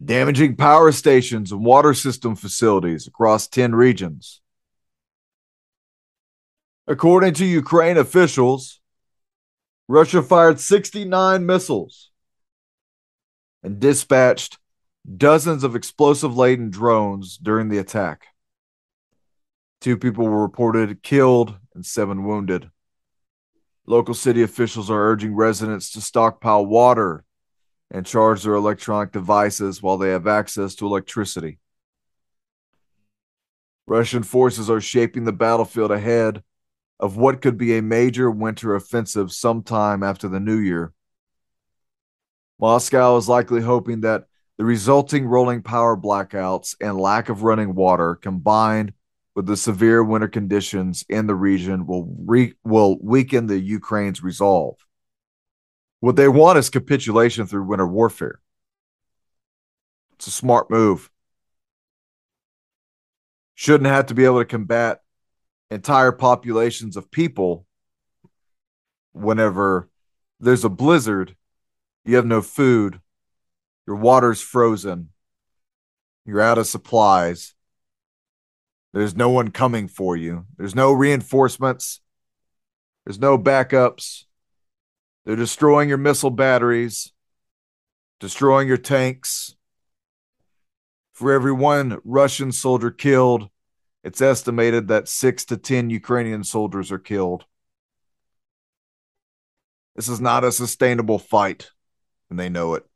[0.04, 4.40] Damaging power stations and water system facilities across 10 regions.
[6.86, 8.80] According to Ukraine officials,
[9.88, 12.10] Russia fired 69 missiles
[13.62, 14.58] and dispatched
[15.16, 18.26] dozens of explosive laden drones during the attack.
[19.80, 22.70] Two people were reported killed and seven wounded.
[23.86, 27.24] Local city officials are urging residents to stockpile water
[27.90, 31.58] and charge their electronic devices while they have access to electricity.
[33.86, 36.42] Russian forces are shaping the battlefield ahead
[36.98, 40.92] of what could be a major winter offensive sometime after the new year.
[42.58, 44.24] Moscow is likely hoping that
[44.58, 48.94] the resulting rolling power blackouts and lack of running water combined
[49.36, 54.76] with the severe winter conditions in the region will re- will weaken the Ukraine's resolve.
[56.00, 58.40] What they want is capitulation through winter warfare.
[60.14, 61.10] It's a smart move.
[63.54, 65.02] Shouldn't have to be able to combat
[65.70, 67.66] entire populations of people
[69.12, 69.90] whenever
[70.40, 71.36] there's a blizzard,
[72.06, 73.00] you have no food,
[73.86, 75.10] your water's frozen,
[76.24, 77.55] you're out of supplies,
[78.98, 82.00] there's no one coming for you, there's no reinforcements,
[83.04, 84.24] there's no backups.
[85.24, 87.12] They're destroying your missile batteries,
[88.20, 89.54] destroying your tanks.
[91.12, 93.50] For every one Russian soldier killed,
[94.02, 97.44] it's estimated that six to 10 Ukrainian soldiers are killed.
[99.94, 101.70] This is not a sustainable fight,
[102.30, 102.86] and they know it.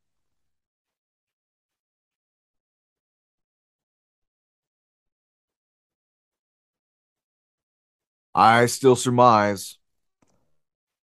[8.40, 9.76] I still surmise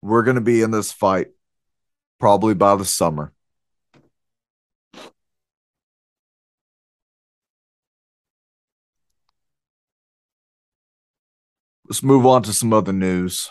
[0.03, 1.29] we're going to be in this fight
[2.19, 3.33] probably by the summer.
[11.89, 13.49] Let's move on to some other news.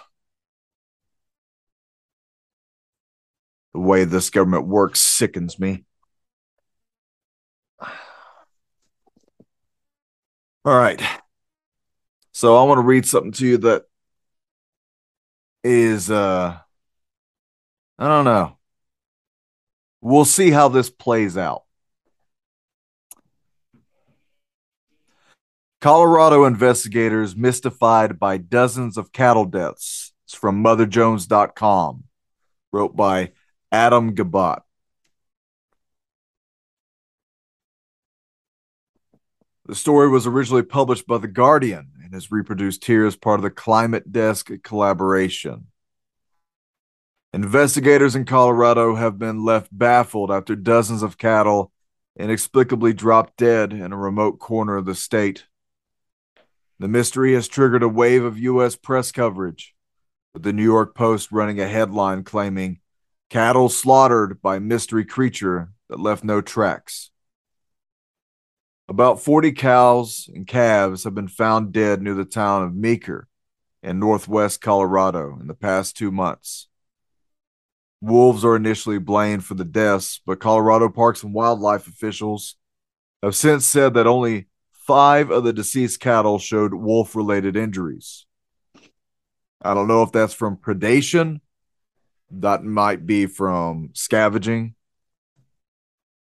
[3.73, 5.86] The way this government works sickens me.
[7.82, 7.88] All
[10.65, 11.01] right.
[12.39, 13.83] So I want to read something to you that
[15.61, 16.57] is uh
[17.97, 18.57] I don't know.
[19.99, 21.63] We'll see how this plays out.
[25.81, 30.13] Colorado investigators mystified by dozens of cattle deaths.
[30.25, 32.05] It's from motherjones.com,
[32.71, 33.33] wrote by
[33.69, 34.61] Adam Gabbatt.
[39.65, 43.43] The story was originally published by The Guardian and is reproduced here as part of
[43.43, 45.68] the Climate Desk collaboration.
[47.34, 51.72] Investigators in Colorado have been left baffled after dozens of cattle
[52.18, 55.45] inexplicably dropped dead in a remote corner of the state.
[56.80, 58.76] The mystery has triggered a wave of U.S.
[58.76, 59.76] press coverage,
[60.34, 62.80] with the New York Post running a headline claiming
[63.30, 67.12] cattle slaughtered by mystery creature that left no tracks.
[68.89, 73.27] About 40 cows and calves have been found dead near the town of Meeker
[73.83, 76.67] in northwest Colorado in the past two months.
[78.01, 82.55] Wolves are initially blamed for the deaths, but Colorado Parks and Wildlife officials
[83.21, 88.25] have since said that only five of the deceased cattle showed wolf related injuries.
[89.61, 91.41] I don't know if that's from predation,
[92.31, 94.73] that might be from scavenging.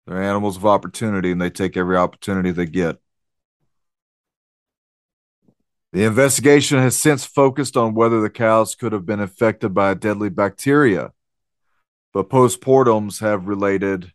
[0.06, 2.98] They're animals of opportunity and they take every opportunity they get.
[5.94, 9.96] The investigation has since focused on whether the cows could have been infected by a
[9.96, 11.12] deadly bacteria,
[12.14, 14.12] but postmortems have related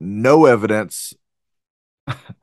[0.00, 1.14] no evidence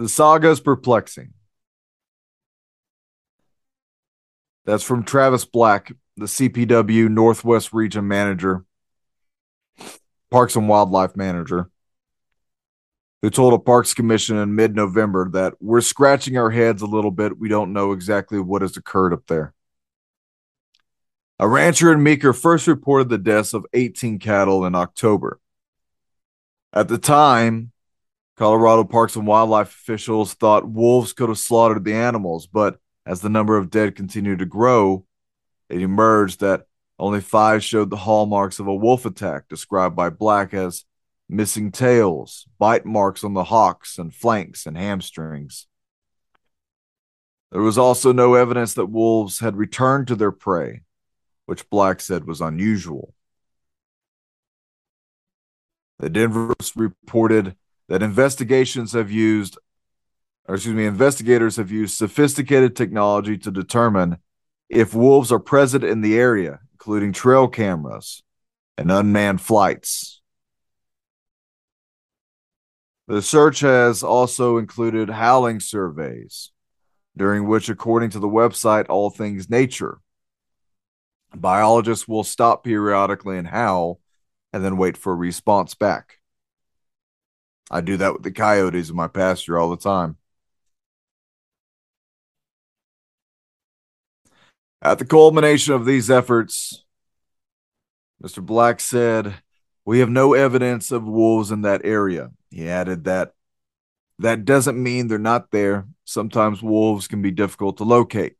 [0.00, 1.34] The saga is perplexing.
[4.64, 8.64] That's from Travis Black, the CPW Northwest Region Manager,
[10.30, 11.70] Parks and Wildlife Manager,
[13.22, 17.10] who told a Parks Commission in mid November that we're scratching our heads a little
[17.10, 17.38] bit.
[17.38, 19.54] We don't know exactly what has occurred up there.
[21.38, 25.40] A rancher in Meeker first reported the deaths of 18 cattle in October.
[26.72, 27.72] At the time,
[28.36, 33.28] Colorado Parks and Wildlife officials thought wolves could have slaughtered the animals, but as the
[33.28, 35.04] number of dead continued to grow,
[35.68, 36.66] it emerged that
[37.00, 40.84] only five showed the hallmarks of a wolf attack, described by Black as
[41.28, 45.66] missing tails, bite marks on the hocks and flanks and hamstrings.
[47.50, 50.82] There was also no evidence that wolves had returned to their prey,
[51.46, 53.14] which Black said was unusual.
[56.00, 57.56] The Denver reported
[57.88, 59.58] that investigations have used,
[60.46, 64.18] or excuse me, investigators have used sophisticated technology to determine
[64.68, 68.22] if wolves are present in the area, including trail cameras
[68.78, 70.22] and unmanned flights.
[73.06, 76.52] The search has also included howling surveys,
[77.14, 79.98] during which, according to the website All Things Nature,
[81.34, 84.00] biologists will stop periodically and howl
[84.54, 86.16] and then wait for a response back.
[87.70, 90.16] I do that with the coyotes in my pasture all the time.
[94.82, 96.84] At the culmination of these efforts,
[98.22, 98.44] Mr.
[98.44, 99.34] Black said,
[99.84, 102.30] We have no evidence of wolves in that area.
[102.50, 103.34] He added that
[104.18, 105.86] that doesn't mean they're not there.
[106.04, 108.36] Sometimes wolves can be difficult to locate.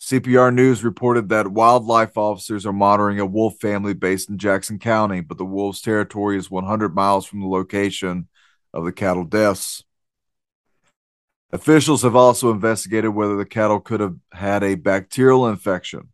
[0.00, 5.20] CPR News reported that wildlife officers are monitoring a wolf family based in Jackson County,
[5.20, 8.28] but the wolf's territory is 100 miles from the location
[8.72, 9.82] of the cattle deaths.
[11.52, 16.08] Officials have also investigated whether the cattle could have had a bacterial infection.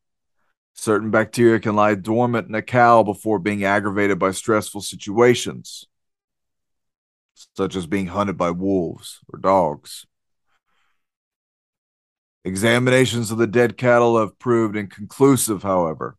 [0.74, 5.87] Certain bacteria can lie dormant in a cow before being aggravated by stressful situations,
[7.57, 10.07] such as being hunted by wolves or dogs.
[12.45, 16.16] Examinations of the dead cattle have proved inconclusive, however.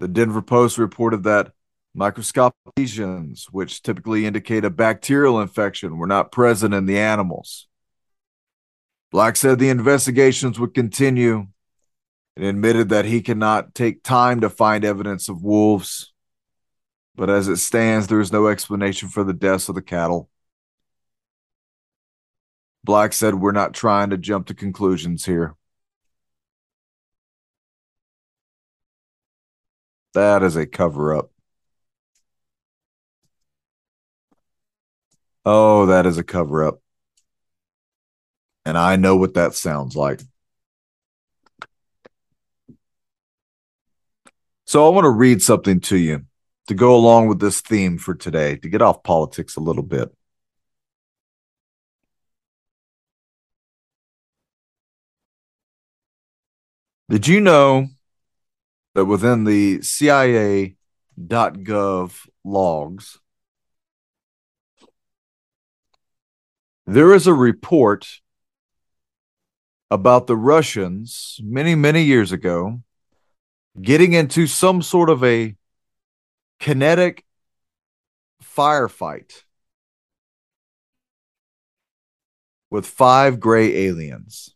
[0.00, 1.52] The Denver Post reported that
[1.94, 7.66] microscopic lesions, which typically indicate a bacterial infection, were not present in the animals.
[9.10, 11.46] Black said the investigations would continue
[12.36, 16.12] and admitted that he cannot take time to find evidence of wolves.
[17.16, 20.28] But as it stands, there is no explanation for the deaths of the cattle.
[22.84, 25.56] Black said, We're not trying to jump to conclusions here.
[30.14, 31.30] That is a cover up.
[35.44, 36.80] Oh, that is a cover up.
[38.68, 40.20] And I know what that sounds like.
[44.66, 46.26] So I want to read something to you
[46.66, 50.14] to go along with this theme for today, to get off politics a little bit.
[57.08, 57.86] Did you know
[58.94, 60.76] that within the CIA.gov
[62.44, 63.18] logs,
[66.86, 68.20] there is a report
[69.90, 72.82] about the Russians many, many years ago
[73.80, 75.54] getting into some sort of a
[76.60, 77.24] kinetic
[78.42, 79.44] firefight
[82.70, 84.54] with five gray aliens.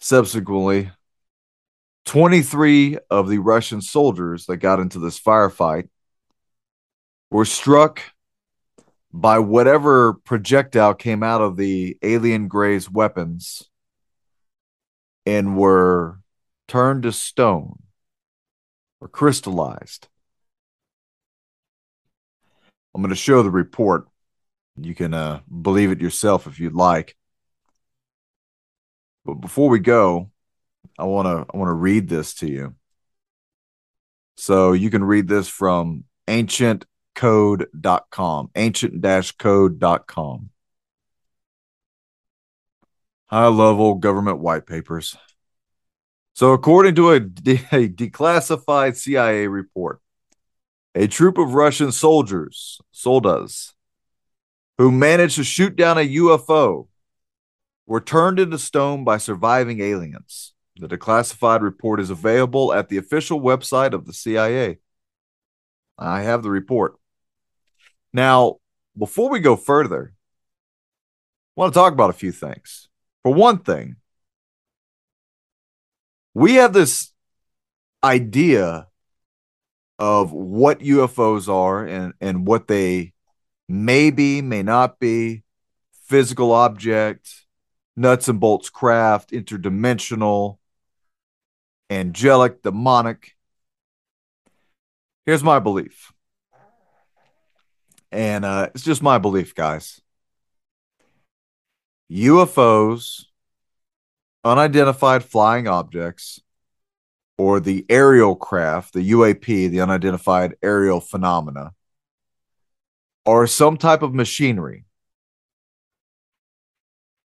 [0.00, 0.90] Subsequently,
[2.06, 5.88] 23 of the Russian soldiers that got into this firefight
[7.30, 8.00] were struck
[9.14, 13.70] by whatever projectile came out of the alien gray's weapons
[15.24, 16.18] and were
[16.66, 17.80] turned to stone
[19.00, 20.08] or crystallized.
[22.92, 24.08] I'm going to show the report.
[24.76, 27.16] You can uh, believe it yourself if you'd like.
[29.24, 30.32] But before we go,
[30.98, 32.74] I want to I want to read this to you.
[34.36, 36.02] So you can read this from
[37.14, 40.50] ancientcode.com, ancient-code.com.
[43.26, 45.16] High level government white papers.
[46.34, 50.00] So, according to a, de- a declassified CIA report,
[50.94, 53.72] a troop of Russian soldiers, soldas,
[54.78, 56.88] who managed to shoot down a UFO
[57.86, 60.52] were turned into stone by surviving aliens.
[60.76, 64.78] The declassified report is available at the official website of the CIA.
[65.96, 66.96] I have the report.
[68.14, 68.58] Now,
[68.96, 70.14] before we go further,
[71.56, 72.88] I want to talk about a few things.
[73.24, 73.96] For one thing,
[76.32, 77.12] we have this
[78.04, 78.86] idea
[79.98, 83.14] of what UFOs are and, and what they
[83.68, 85.42] may be, may not be,
[86.06, 87.46] physical object,
[87.96, 90.58] nuts and bolts craft, interdimensional,
[91.90, 93.32] angelic, demonic.
[95.26, 96.13] Here's my belief.
[98.14, 100.00] And uh, it's just my belief, guys.
[102.12, 103.24] UFOs,
[104.44, 106.40] unidentified flying objects,
[107.36, 111.72] or the aerial craft, the UAP, the unidentified aerial phenomena,
[113.26, 114.84] are some type of machinery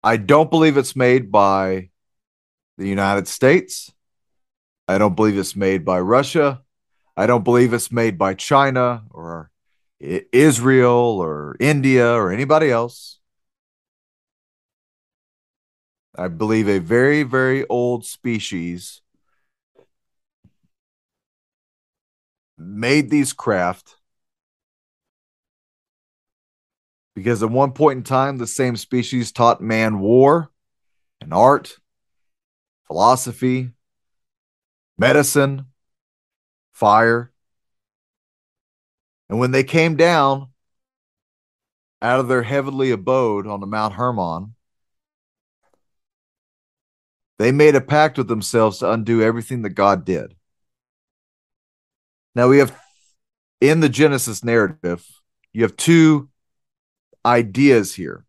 [0.04, 1.90] I don't believe it's made by
[2.76, 3.92] the United States.
[4.86, 6.62] I don't believe it's made by Russia.
[7.16, 9.50] I don't believe it's made by China or
[10.00, 13.18] Israel or India or anybody else.
[16.16, 19.02] I believe a very, very old species
[22.56, 23.96] made these craft
[27.14, 30.50] because at one point in time, the same species taught man war
[31.20, 31.76] and art,
[32.86, 33.72] philosophy,
[34.96, 35.66] medicine,
[36.72, 37.32] fire.
[39.28, 40.48] And when they came down
[42.00, 44.54] out of their heavenly abode on the Mount Hermon,
[47.38, 50.34] they made a pact with themselves to undo everything that God did.
[52.34, 52.76] Now we have
[53.60, 55.04] in the Genesis narrative,
[55.52, 56.28] you have two
[57.24, 58.24] ideas here.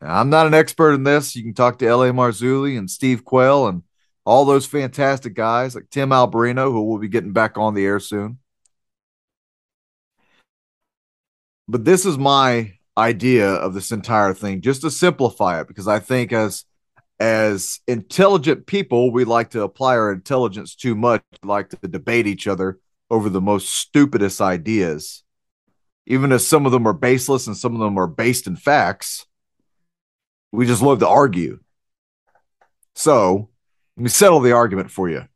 [0.00, 1.36] Now, I'm not an expert in this.
[1.36, 2.10] You can talk to L.A.
[2.10, 3.82] Marzulli and Steve Quayle and
[4.24, 8.00] all those fantastic guys like Tim Alberino, who will be getting back on the air
[8.00, 8.38] soon.
[11.68, 15.98] But this is my idea of this entire thing, just to simplify it, because I
[15.98, 16.64] think as
[17.20, 22.46] as intelligent people, we like to apply our intelligence too much, like to debate each
[22.46, 25.22] other over the most stupidest ideas,
[26.06, 29.26] even if some of them are baseless and some of them are based in facts.
[30.52, 31.60] We just love to argue.
[32.94, 33.48] So
[33.96, 35.26] let me settle the argument for you.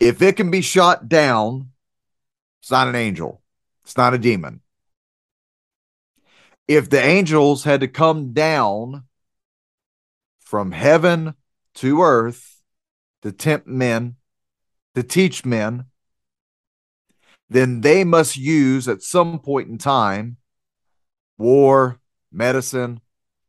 [0.00, 1.70] If it can be shot down,
[2.60, 3.42] it's not an angel,
[3.84, 4.60] it's not a demon.
[6.74, 9.04] If the angels had to come down
[10.40, 11.34] from heaven
[11.74, 12.62] to earth
[13.20, 14.16] to tempt men,
[14.94, 15.84] to teach men,
[17.50, 20.38] then they must use at some point in time
[21.36, 22.00] war,
[22.32, 23.02] medicine,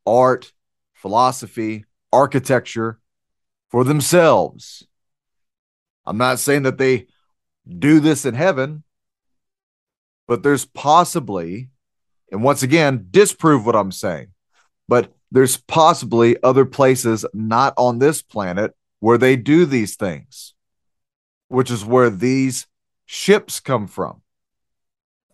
[0.06, 0.52] art,
[0.94, 3.00] philosophy, architecture
[3.70, 4.86] for themselves.
[6.06, 7.08] I'm not saying that they
[7.66, 8.84] do this in heaven,
[10.28, 11.70] but there's possibly,
[12.34, 14.34] and once again, disprove what I'm saying,
[14.90, 20.54] but there's possibly other places not on this planet where they do these things,
[21.48, 22.68] which is where these
[23.06, 24.22] ships come from.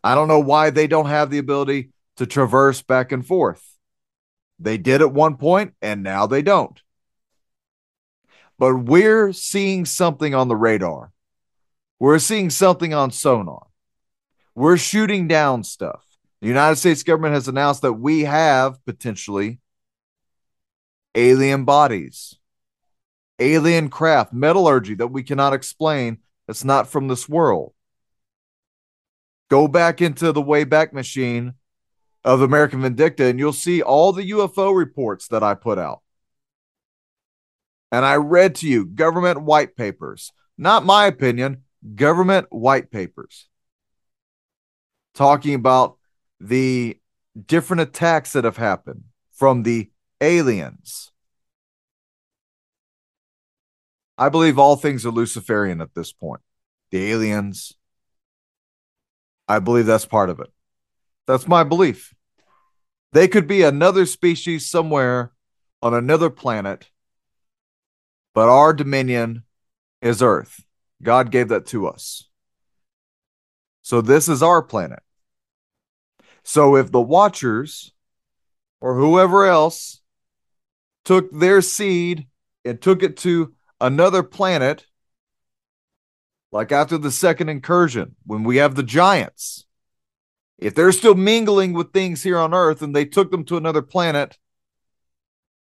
[0.03, 3.65] I don't know why they don't have the ability to traverse back and forth.
[4.59, 6.79] They did at one point and now they don't
[8.59, 11.13] but we're seeing something on the radar.
[11.97, 13.67] We're seeing something on sonar.
[14.53, 16.05] We're shooting down stuff.
[16.41, 19.59] The United States government has announced that we have potentially
[21.13, 22.35] alien bodies,
[23.39, 27.73] alien craft, metallurgy that we cannot explain that's not from this world.
[29.49, 31.55] Go back into the Wayback Machine
[32.23, 36.01] of American Vindicta, and you'll see all the UFO reports that I put out.
[37.91, 41.63] And I read to you government white papers, not my opinion,
[41.95, 43.47] government white papers
[45.13, 45.98] talking about
[46.39, 46.97] the
[47.45, 49.89] different attacks that have happened from the
[50.21, 51.11] aliens.
[54.17, 56.41] I believe all things are Luciferian at this point.
[56.91, 57.73] The aliens,
[59.47, 60.51] I believe that's part of it.
[61.27, 62.13] That's my belief.
[63.13, 65.31] They could be another species somewhere
[65.81, 66.89] on another planet
[68.33, 69.43] but our dominion
[70.01, 70.63] is earth.
[71.01, 72.29] God gave that to us.
[73.81, 75.01] So this is our planet.
[76.43, 77.93] So if the Watchers
[78.81, 80.01] or whoever else
[81.05, 82.27] took their seed
[82.65, 84.85] and took it to another planet,
[86.51, 89.65] like after the second incursion, when we have the giants,
[90.57, 93.81] if they're still mingling with things here on Earth and they took them to another
[93.81, 94.37] planet,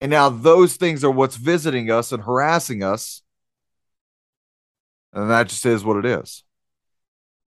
[0.01, 3.23] and now those things are what's visiting us and harassing us.
[5.13, 6.45] And that just is what it is.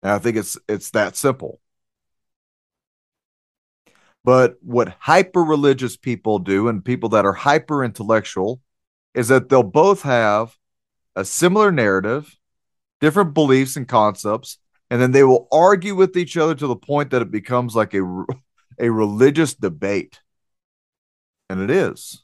[0.03, 1.59] And I think it's it's that simple.
[4.27, 8.59] But what hyper religious people do and people that are hyper intellectual
[9.13, 10.57] is that they'll both have
[11.15, 12.37] a similar narrative,
[12.99, 14.57] different beliefs and concepts,
[14.89, 17.93] and then they will argue with each other to the point that it becomes like
[17.93, 18.03] a,
[18.79, 20.19] a religious debate.
[21.49, 22.21] And it is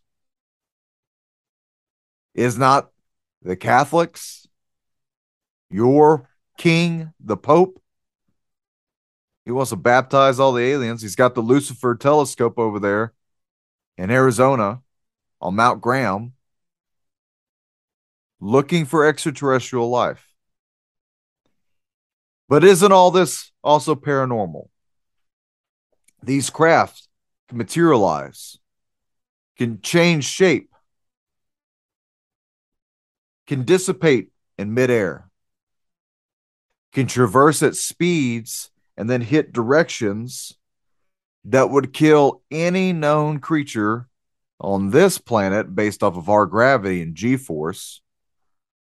[2.36, 2.90] is not
[3.44, 4.46] the Catholics,
[5.70, 6.28] your
[6.58, 7.82] king, the Pope.
[9.46, 11.02] He wants to baptize all the aliens.
[11.02, 13.14] He's got the Lucifer telescope over there
[13.98, 14.82] in Arizona
[15.42, 16.34] on Mount Graham
[18.40, 20.28] looking for extraterrestrial life.
[22.48, 24.68] But isn't all this also paranormal?
[26.22, 27.08] These crafts
[27.50, 28.58] can materialize,
[29.58, 30.70] can change shape,
[33.48, 35.30] can dissipate in midair,
[36.94, 40.54] can traverse at speeds and then hit directions
[41.46, 44.08] that would kill any known creature
[44.60, 48.02] on this planet based off of our gravity and g force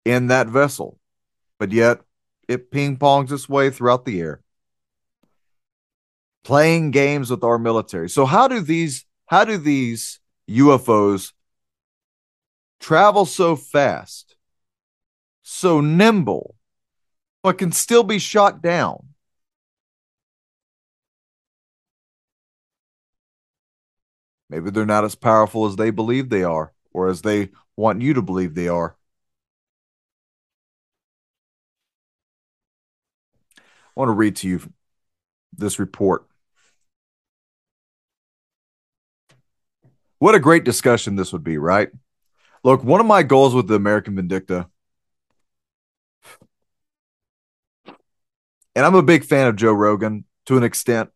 [0.03, 0.99] in that vessel.
[1.57, 2.01] But yet
[2.47, 4.41] it ping pongs its way throughout the air,
[6.43, 8.09] playing games with our military.
[8.09, 11.33] So how do these how do these UFOs
[12.79, 14.35] travel so fast
[15.49, 16.55] so nimble,
[17.41, 19.08] but can still be shot down.
[24.49, 28.13] Maybe they're not as powerful as they believe they are, or as they want you
[28.15, 28.95] to believe they are.
[33.57, 33.61] I
[33.95, 34.61] want to read to you
[35.55, 36.25] this report.
[40.17, 41.89] What a great discussion this would be, right?
[42.63, 44.69] Look, one of my goals with the American Vindicta,
[48.75, 51.09] and I'm a big fan of Joe Rogan to an extent.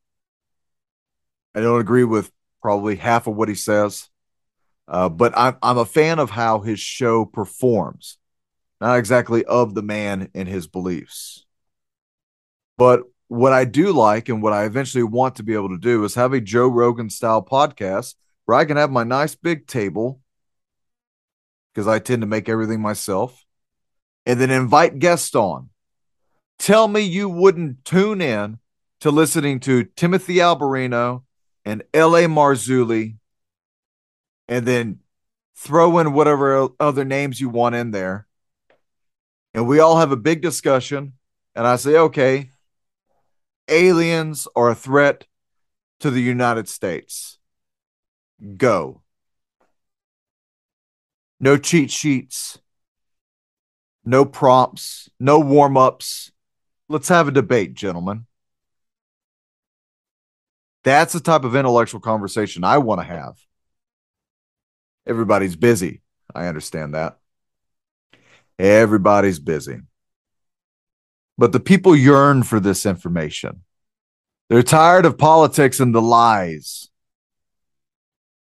[1.56, 2.32] I don't agree with
[2.64, 4.10] probably half of what he says,
[4.88, 8.18] uh, but I'm I'm a fan of how his show performs,
[8.82, 11.46] not exactly of the man and his beliefs.
[12.78, 16.04] But what I do like and what I eventually want to be able to do
[16.06, 20.22] is have a Joe Rogan style podcast where I can have my nice big table
[21.74, 23.46] because I tend to make everything myself
[24.26, 25.70] and then invite guests on.
[26.60, 28.60] Tell me you wouldn't tune in
[29.02, 31.24] to listening to Timothy Alberino
[31.66, 32.24] and L.A.
[32.24, 33.18] Marzulli
[34.48, 35.00] and then
[35.56, 38.28] throw in whatever other names you want in there.
[39.54, 41.14] And we all have a big discussion.
[41.56, 42.50] And I say, okay,
[43.68, 45.26] aliens are a threat
[46.00, 47.38] to the United States.
[48.58, 49.02] Go.
[51.40, 52.60] No cheat sheets,
[54.06, 56.32] no prompts, no warm ups.
[56.88, 58.26] Let's have a debate, gentlemen.
[60.84, 63.36] That's the type of intellectual conversation I want to have.
[65.08, 66.02] Everybody's busy.
[66.34, 67.18] I understand that.
[68.60, 69.80] Everybody's busy.
[71.38, 73.64] But the people yearn for this information.
[74.50, 76.90] They're tired of politics and the lies.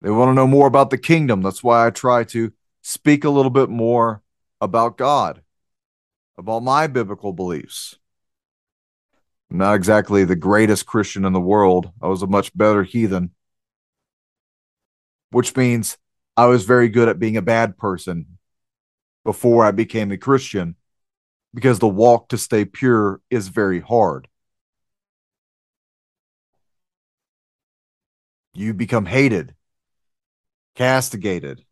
[0.02, 1.42] They want to know more about the kingdom.
[1.42, 4.22] That's why I try to speak a little bit more
[4.60, 5.42] about God,
[6.36, 7.98] about my biblical beliefs.
[9.54, 11.92] Not exactly the greatest Christian in the world.
[12.00, 13.32] I was a much better heathen,
[15.30, 15.98] which means
[16.38, 18.38] I was very good at being a bad person
[19.26, 20.76] before I became a Christian
[21.52, 24.26] because the walk to stay pure is very hard.
[28.54, 29.54] You become hated,
[30.76, 31.62] castigated.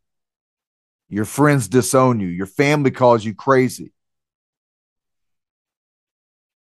[1.08, 2.28] Your friends disown you.
[2.28, 3.94] Your family calls you crazy.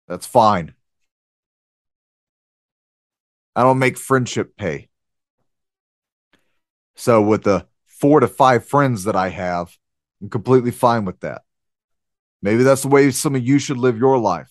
[0.07, 0.75] That's fine.
[3.59, 4.87] I don't make friendship pay.
[6.95, 9.75] So, with the four to five friends that I have,
[10.21, 11.41] I'm completely fine with that.
[12.41, 14.49] Maybe that's the way some of you should live your life,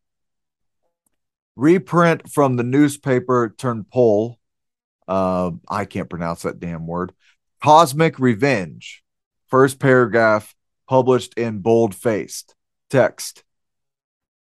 [1.56, 4.36] Reprint from the newspaper TRNPOL.
[5.06, 7.12] Uh, I can't pronounce that damn word.
[7.62, 9.02] Cosmic Revenge.
[9.48, 10.54] First paragraph
[10.88, 12.54] published in bold faced
[12.88, 13.44] text.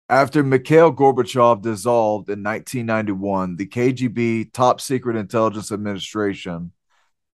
[0.09, 6.73] After Mikhail Gorbachev dissolved in 1991, the KGB, Top Secret Intelligence Administration,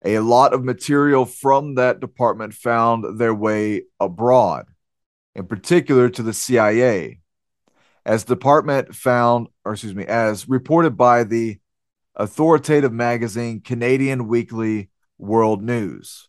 [0.04, 4.66] a lot of material from that department found their way abroad,
[5.36, 7.20] in particular to the CIA.
[8.06, 11.60] As department found, or excuse me, as reported by the
[12.16, 16.28] authoritative magazine Canadian Weekly World News.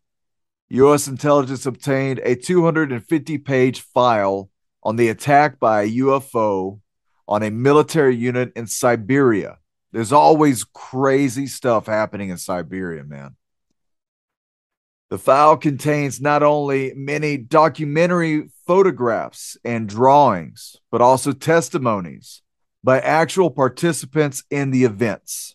[0.68, 1.08] U.S.
[1.08, 4.50] intelligence obtained a 250 page file
[4.82, 6.80] on the attack by a UFO
[7.26, 9.58] on a military unit in Siberia.
[9.92, 13.36] There's always crazy stuff happening in Siberia, man.
[15.14, 22.42] The file contains not only many documentary photographs and drawings, but also testimonies
[22.82, 25.54] by actual participants in the events.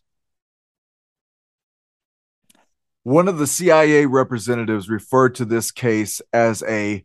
[3.04, 7.04] One of the CIA representatives referred to this case as a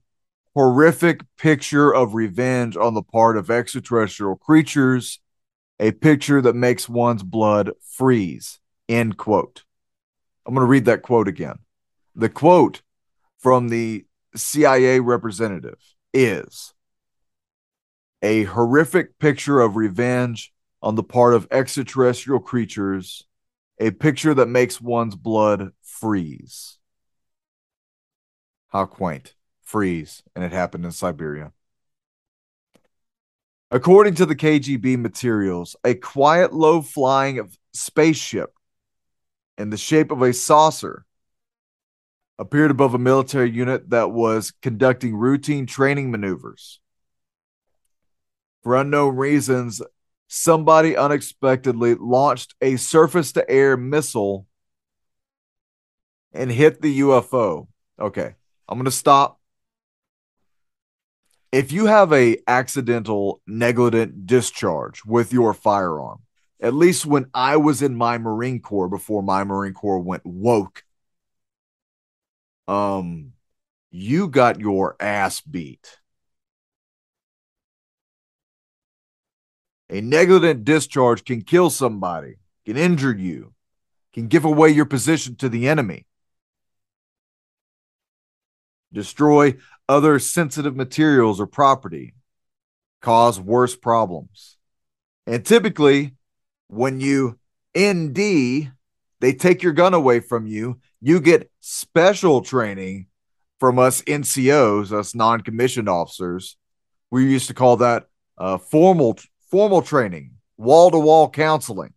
[0.55, 5.18] horrific picture of revenge on the part of extraterrestrial creatures
[5.80, 8.61] a picture that makes one's blood freeze.
[8.88, 9.64] End quote.
[10.46, 11.59] I'm going to read that quote again.
[12.15, 12.83] The quote
[13.39, 15.79] from the CIA representative
[16.12, 16.75] is
[18.23, 23.27] a horrific picture of revenge on the part of extraterrestrial creatures,
[23.79, 26.79] a picture that makes one's blood freeze.
[28.69, 29.35] How quaint.
[29.62, 30.23] Freeze.
[30.35, 31.53] And it happened in Siberia.
[33.71, 38.53] According to the KGB materials, a quiet, low flying spaceship
[39.59, 41.05] in the shape of a saucer
[42.39, 46.80] appeared above a military unit that was conducting routine training maneuvers.
[48.62, 49.82] For unknown reasons,
[50.28, 54.47] somebody unexpectedly launched a surface to air missile
[56.32, 57.68] and hit the UFO.
[58.01, 58.35] Okay,
[58.68, 59.39] I'm going to stop.
[61.53, 66.22] If you have a accidental negligent discharge with your firearm,
[66.61, 70.82] at least when I was in my Marine Corps before my Marine Corps went woke,
[72.69, 73.33] um,
[73.91, 75.99] you got your ass beat.
[79.91, 83.53] A negligent discharge can kill somebody, can injure you,
[84.12, 86.07] can give away your position to the enemy,
[88.93, 89.55] destroy
[89.89, 92.15] other sensitive materials or property,
[93.03, 94.57] cause worse problems.
[95.27, 96.15] And typically,
[96.69, 97.39] when you
[97.79, 98.73] ND,
[99.25, 100.79] they take your gun away from you.
[101.01, 103.07] You get special training
[103.59, 106.59] from us NCOs, us non-commissioned officers.
[107.11, 108.05] We used to call that
[108.37, 109.18] uh, formal
[109.51, 111.95] formal training, wall to wall counseling.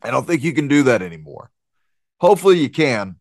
[0.00, 1.50] I don't think you can do that anymore.
[2.20, 3.16] Hopefully, you can.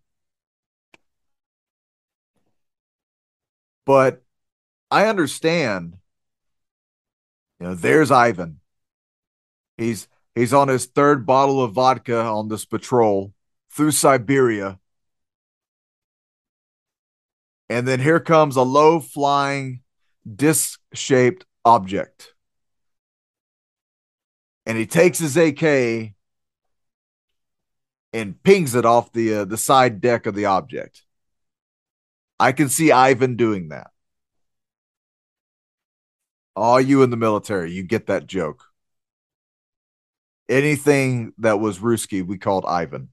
[3.86, 4.24] But
[4.90, 5.98] I understand.
[7.60, 8.62] You know, there's Ivan.
[9.76, 13.34] He's he's on his third bottle of vodka on this patrol
[13.72, 14.80] through Siberia.
[17.70, 19.82] And then here comes a low flying
[20.36, 22.34] disc shaped object.
[24.66, 26.14] And he takes his AK
[28.14, 31.04] and pings it off the uh, the side deck of the object.
[32.40, 33.92] I can see Ivan doing that.
[36.56, 38.67] All you in the military, you get that joke.
[40.50, 43.10] Anything that was Ruski, we called Ivan.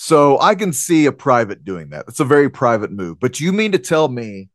[0.00, 2.04] So I can see a private doing that.
[2.08, 3.18] It's a very private move.
[3.18, 4.48] But you mean to tell me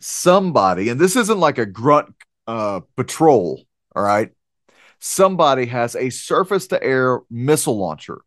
[0.00, 2.14] somebody, and this isn't like a grunt
[2.46, 3.62] uh, patrol,
[3.94, 4.30] all right?
[5.00, 8.22] Somebody has a surface to air missile launcher,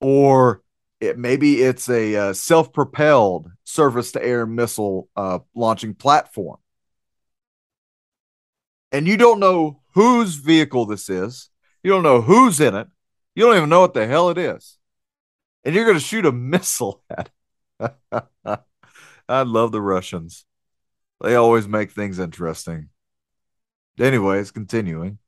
[0.00, 0.62] or
[1.00, 6.58] it, maybe it's a uh, self propelled surface to air missile uh, launching platform.
[8.90, 11.50] And you don't know whose vehicle this is,
[11.82, 12.86] you don't know who's in it,
[13.34, 14.78] you don't even know what the hell it is.
[15.64, 17.30] And you're going to shoot a missile at
[17.80, 18.24] it.
[19.28, 20.44] I love the Russians.
[21.20, 22.90] They always make things interesting.
[23.98, 25.18] Anyways, continuing.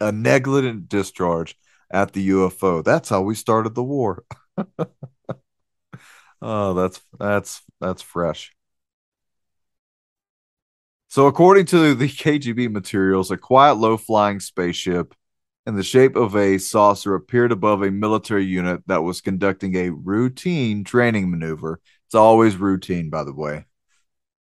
[0.00, 1.56] A negligent discharge
[1.92, 2.82] at the UFO.
[2.82, 4.24] That's how we started the war.
[6.42, 8.56] oh, that's that's that's fresh.
[11.10, 15.14] So, according to the KGB materials, a quiet, low flying spaceship
[15.66, 19.88] in the shape of a saucer appeared above a military unit that was conducting a
[19.88, 21.80] routine training maneuver.
[22.06, 23.64] It's always routine, by the way.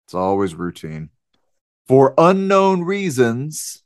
[0.06, 1.12] It's always routine.
[1.88, 3.82] For unknown reasons,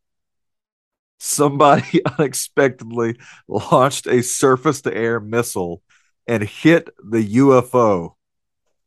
[1.20, 5.84] somebody unexpectedly launched a surface to air missile
[6.28, 8.16] and hit the UFO.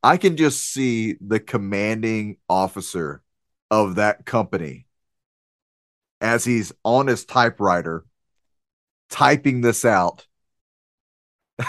[0.03, 3.23] I can just see the commanding officer
[3.71, 4.87] of that company
[6.21, 8.05] as he's on his typewriter
[9.11, 10.27] typing this out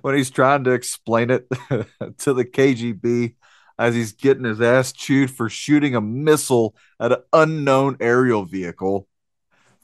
[0.00, 1.48] when he's trying to explain it
[2.18, 3.34] to the KGB
[3.78, 9.08] as he's getting his ass chewed for shooting a missile at an unknown aerial vehicle.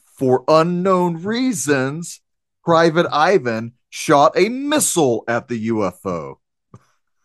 [0.04, 2.20] For unknown reasons,
[2.64, 6.36] Private Ivan shot a missile at the UFO.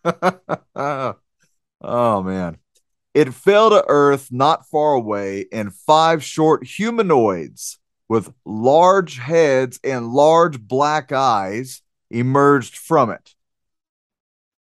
[1.80, 2.58] oh, man.
[3.16, 7.78] It fell to Earth not far away, and five short humanoids
[8.10, 13.34] with large heads and large black eyes emerged from it.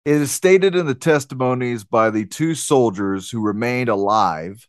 [0.06, 4.68] It is stated in the testimonies by the two soldiers who remained alive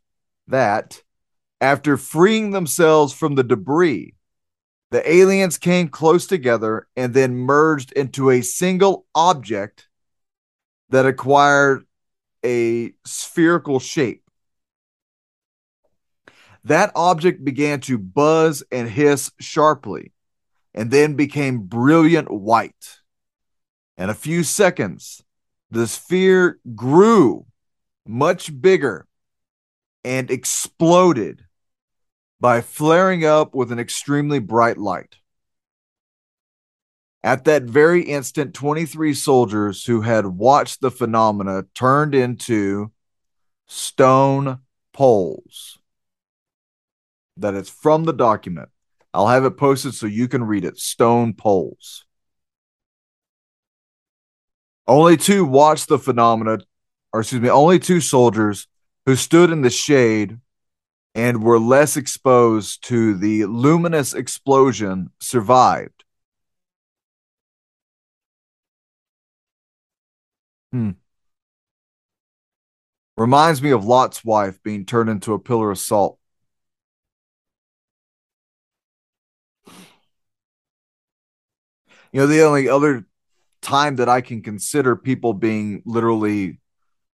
[0.48, 1.02] that
[1.60, 4.14] after freeing themselves from the debris,
[4.92, 9.88] the aliens came close together and then merged into a single object
[10.88, 11.84] that acquired
[12.44, 14.22] a spherical shape.
[16.64, 20.12] That object began to buzz and hiss sharply
[20.72, 23.00] and then became brilliant white.
[23.96, 25.22] In a few seconds,
[25.70, 27.46] the sphere grew
[28.06, 29.06] much bigger
[30.04, 31.44] and exploded
[32.40, 35.16] by flaring up with an extremely bright light.
[37.24, 42.92] At that very instant, 23 soldiers who had watched the phenomena turned into
[43.66, 44.58] stone
[44.92, 45.78] poles.
[47.38, 48.68] That is from the document.
[49.14, 50.78] I'll have it posted so you can read it.
[50.78, 52.04] Stone poles.
[54.86, 56.58] Only two watched the phenomena,
[57.10, 58.68] or excuse me, only two soldiers
[59.06, 60.40] who stood in the shade
[61.14, 65.93] and were less exposed to the luminous explosion survived.
[70.74, 70.90] Hmm.
[73.16, 76.18] Reminds me of Lot's wife being turned into a pillar of salt.
[82.10, 83.06] You know, the only other
[83.62, 86.58] time that I can consider people being literally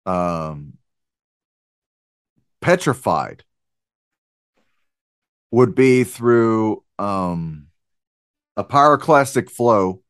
[0.06, 0.74] um,
[2.60, 3.46] petrified
[5.52, 7.68] would be through um,
[8.58, 10.02] a pyroclastic flow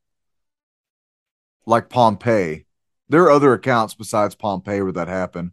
[1.67, 2.65] like Pompeii.
[3.09, 5.51] There are other accounts besides Pompeii where that happened,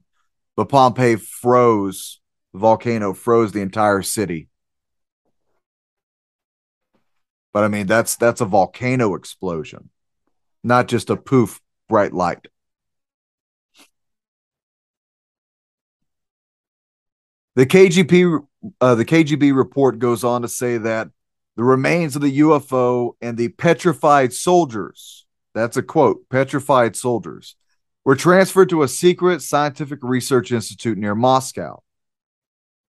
[0.56, 2.20] but Pompeii froze,
[2.52, 4.48] the volcano froze the entire city.
[7.52, 9.90] But I mean, that's that's a volcano explosion,
[10.64, 12.48] not just a poof bright light.
[17.54, 18.46] The KGB
[18.80, 21.08] uh, the KGB report goes on to say that
[21.56, 25.21] the remains of the UFO and the petrified soldiers,
[25.54, 27.56] that's a quote, petrified soldiers,
[28.04, 31.82] were transferred to a secret scientific research institute near Moscow.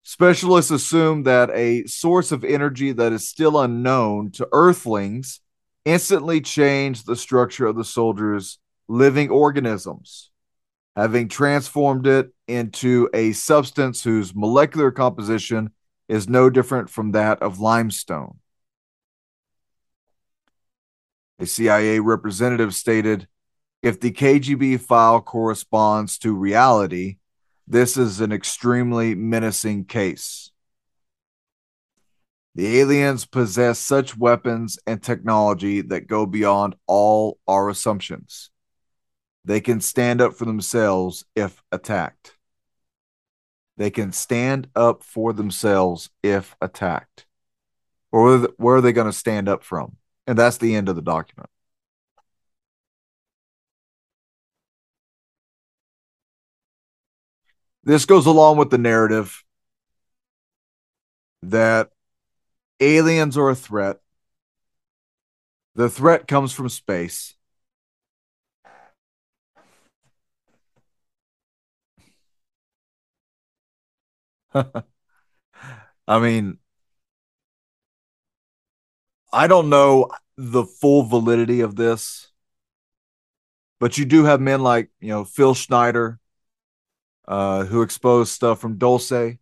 [0.03, 5.41] Specialists assume that a source of energy that is still unknown to Earthlings
[5.85, 8.59] instantly changed the structure of the soldiers'
[8.89, 10.31] living organisms
[10.97, 15.71] having transformed it into a substance whose molecular composition
[16.09, 18.39] is no different from that of limestone.
[21.39, 23.29] A CIA representative stated
[23.83, 27.19] if the KGB file corresponds to reality,
[27.69, 30.51] this is an extremely menacing case.
[32.55, 38.51] The aliens possess such weapons and technology that go beyond all our assumptions.
[39.45, 42.35] They can stand up for themselves if attacked.
[43.77, 47.27] They can stand up for themselves if attacked.
[48.11, 49.97] Or where are they going to stand up from?
[50.27, 51.51] And that's the end of the document.
[57.85, 59.43] This goes along with the narrative
[61.43, 61.91] that
[62.81, 64.01] aliens are a threat.
[65.77, 67.35] The threat comes from space.
[76.09, 76.59] I mean,
[79.37, 80.09] I don't know
[80.39, 82.33] the full validity of this,
[83.79, 86.19] but you do have men like, you know, Phil Schneider,
[87.29, 89.37] uh, who exposed stuff from Dulce,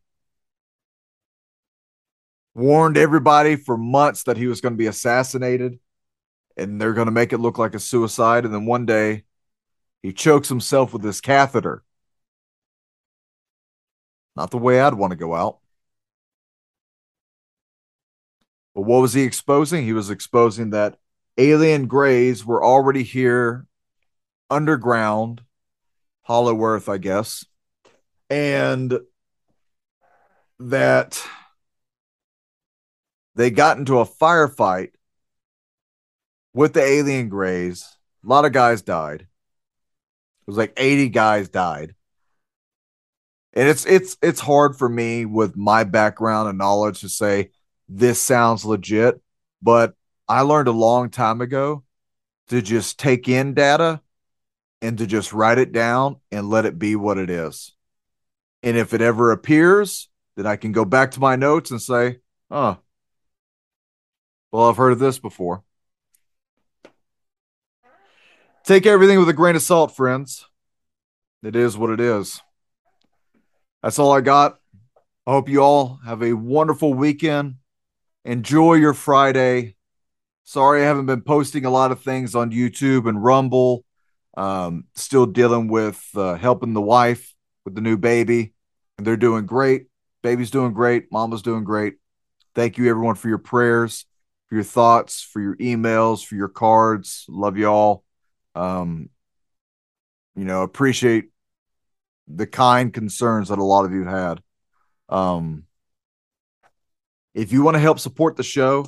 [2.57, 5.79] warned everybody for months that he was going to be assassinated
[6.57, 8.45] and they're going to make it look like a suicide.
[8.45, 9.23] And then one day
[10.03, 11.85] he chokes himself with his catheter.
[14.35, 15.61] Not the way I'd want to go out.
[18.75, 19.85] But what was he exposing?
[19.85, 20.99] He was exposing that
[21.39, 23.67] alien grays were already here
[24.51, 25.43] underground,
[26.23, 27.45] Hollow Earth, I guess,
[28.29, 28.99] and
[30.59, 31.27] that
[33.35, 34.91] they got into a firefight
[36.53, 37.97] with the alien grays.
[38.25, 39.23] A lot of guys died.
[39.23, 41.95] It was like 80 guys died
[43.55, 47.51] and it's it's it's hard for me with my background and knowledge to say
[47.89, 49.21] this sounds legit
[49.63, 49.95] but
[50.29, 51.85] i learned a long time ago
[52.49, 54.01] to just take in data
[54.83, 57.73] and to just write it down and let it be what it is.
[58.63, 62.19] And if it ever appears then i can go back to my notes and say
[62.51, 62.77] oh
[64.51, 65.63] well i've heard of this before.
[68.65, 70.47] Take everything with a grain of salt friends.
[71.43, 72.41] It is what it is.
[73.83, 74.59] That's all I got.
[75.27, 77.57] I hope you all have a wonderful weekend.
[78.25, 79.77] Enjoy your Friday.
[80.45, 83.85] Sorry, I haven't been posting a lot of things on YouTube and Rumble.
[84.37, 87.35] Um, still dealing with uh, helping the wife
[87.65, 88.55] with the new baby.
[88.99, 89.87] They're doing great.
[90.23, 91.13] baby's doing great.
[91.13, 91.95] Mama's doing great.
[92.55, 94.07] Thank you, everyone, for your prayers,
[94.49, 97.27] for your thoughts, for your emails, for your cards.
[97.29, 98.05] Love you all.
[98.55, 99.11] Um,
[100.35, 101.27] you know, appreciate
[102.27, 104.41] the kind concerns that a lot of you had.
[105.09, 105.65] Um,
[107.35, 108.87] if you want to help support the show,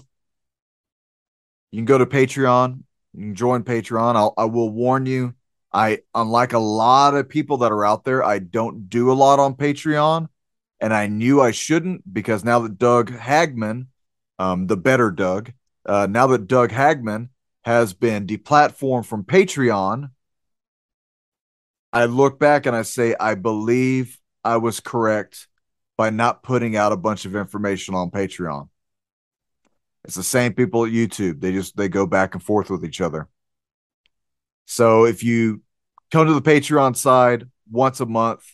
[1.73, 2.83] you can go to Patreon.
[3.13, 4.15] You can join Patreon.
[4.15, 5.35] I'll, I will warn you,
[5.73, 9.39] I unlike a lot of people that are out there, I don't do a lot
[9.39, 10.29] on Patreon,
[10.81, 13.89] and I knew I shouldn't because now that Doug Hagmann,
[14.39, 15.53] um, the better Doug,
[15.85, 17.31] uh, now that Doug Hagmann
[17.65, 20.11] has been deplatformed from Patreon,
[21.93, 25.49] I look back and I say I believe I was correct
[25.97, 28.69] by not putting out a bunch of information on Patreon.
[30.05, 31.41] It's the same people at YouTube.
[31.41, 33.29] They just they go back and forth with each other.
[34.67, 35.63] So if you
[36.13, 38.45] come to the Patreon side once a month,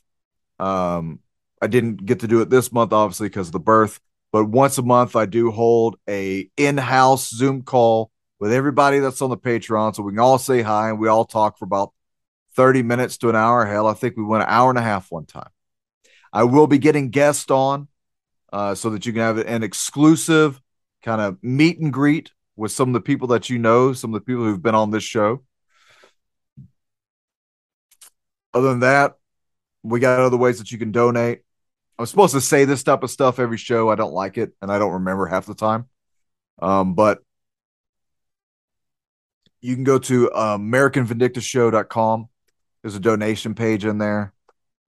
[0.59, 1.21] um,
[1.61, 4.01] I didn't get to do it this month, obviously, because of the birth.
[4.33, 8.11] But once a month, I do hold a in-house Zoom call
[8.41, 11.25] with everybody that's on the Patreon, so we can all say hi and we all
[11.25, 11.93] talk for about
[12.57, 13.67] 30 minutes to an hour.
[13.67, 15.51] Hell, I think we went an hour and a half one time.
[16.33, 17.89] I will be getting guests on
[18.53, 20.61] uh, so that you can have an exclusive
[21.03, 24.21] kind of meet and greet with some of the people that you know, some of
[24.21, 25.43] the people who've been on this show.
[28.55, 29.15] Other than that,
[29.83, 31.41] we got other ways that you can donate.
[31.99, 33.91] I'm supposed to say this type of stuff every show.
[33.91, 35.89] I don't like it, and I don't remember half the time.
[36.61, 37.23] Um, but
[39.61, 40.59] you can go to uh.
[42.83, 44.35] There's a donation page in there.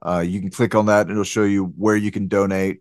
[0.05, 2.81] Uh, you can click on that, and it'll show you where you can donate.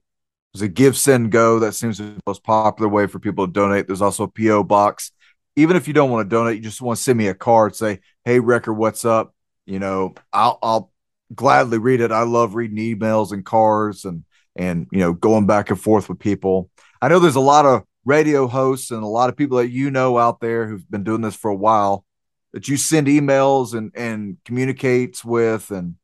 [0.53, 1.59] There's a Give, Send, Go.
[1.59, 3.87] That seems to be the most popular way for people to donate.
[3.87, 5.11] There's also a PO box.
[5.55, 7.75] Even if you don't want to donate, you just want to send me a card.
[7.75, 9.33] Say, "Hey, Wrecker, what's up?"
[9.65, 10.91] You know, I'll I'll
[11.33, 12.11] gladly read it.
[12.11, 14.25] I love reading emails and cards and
[14.55, 16.69] and you know going back and forth with people.
[17.01, 19.89] I know there's a lot of radio hosts and a lot of people that you
[19.91, 22.05] know out there who've been doing this for a while
[22.51, 25.95] that you send emails and and communicates with and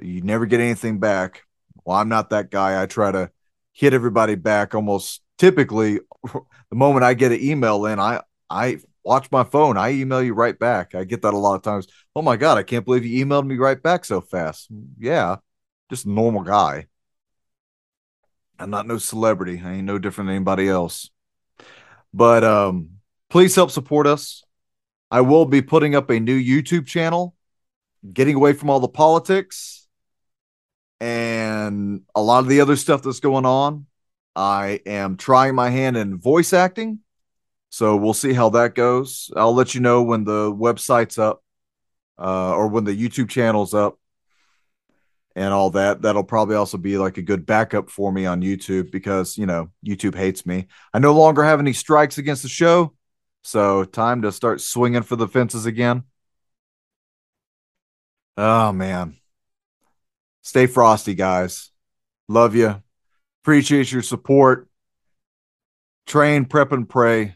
[0.00, 1.42] you never get anything back.
[1.84, 2.80] Well, I'm not that guy.
[2.80, 3.30] I try to
[3.72, 6.00] hit everybody back almost typically
[6.32, 8.20] the moment I get an email in, I
[8.50, 9.76] I watch my phone.
[9.76, 10.94] I email you right back.
[10.94, 11.86] I get that a lot of times.
[12.14, 14.68] Oh my god, I can't believe you emailed me right back so fast.
[14.98, 15.36] Yeah,
[15.90, 16.86] just a normal guy.
[18.58, 19.62] I'm not no celebrity.
[19.64, 21.10] I ain't no different than anybody else.
[22.12, 22.90] But um
[23.30, 24.42] please help support us.
[25.10, 27.34] I will be putting up a new YouTube channel,
[28.12, 29.77] getting away from all the politics
[31.00, 33.86] and a lot of the other stuff that's going on.
[34.34, 37.00] I am trying my hand in voice acting.
[37.70, 39.30] So we'll see how that goes.
[39.36, 41.42] I'll let you know when the website's up
[42.18, 43.98] uh, or when the YouTube channel's up
[45.36, 46.02] and all that.
[46.02, 49.70] That'll probably also be like a good backup for me on YouTube because, you know,
[49.86, 50.66] YouTube hates me.
[50.94, 52.94] I no longer have any strikes against the show.
[53.42, 56.04] So time to start swinging for the fences again.
[58.36, 59.16] Oh, man.
[60.48, 61.72] Stay frosty, guys.
[62.26, 62.82] Love you.
[63.42, 64.66] Appreciate your support.
[66.06, 67.34] Train, prep, and pray.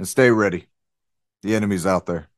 [0.00, 0.66] And stay ready.
[1.42, 2.28] The enemy's out there.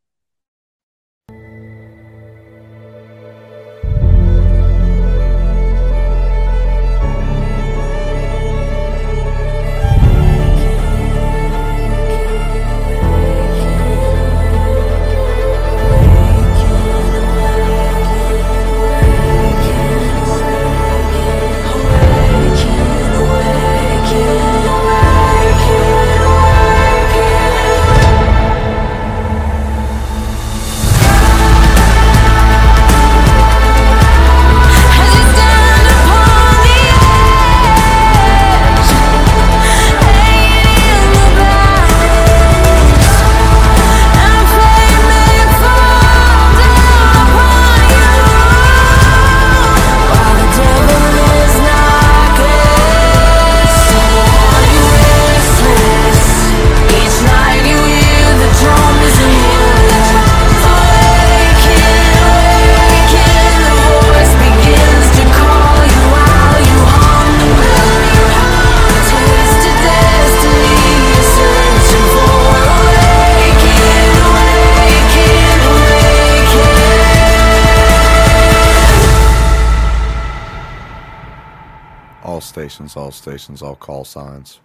[82.75, 84.59] Stations, all stations, all call signs.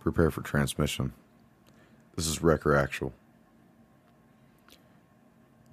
[0.00, 1.12] Prepare for transmission.
[2.14, 3.12] This is Wrecker Actual.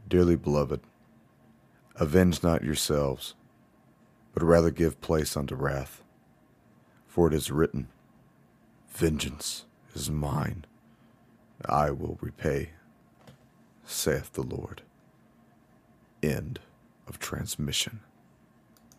[0.10, 0.82] Dearly beloved,
[1.96, 3.36] avenge not yourselves,
[4.34, 6.04] but rather give place unto wrath.
[7.08, 7.88] For it is written,
[8.90, 9.64] Vengeance
[9.96, 10.66] is mine,
[11.64, 12.72] I will repay,
[13.86, 14.82] saith the Lord.
[16.22, 16.60] End
[17.08, 18.02] of transmission.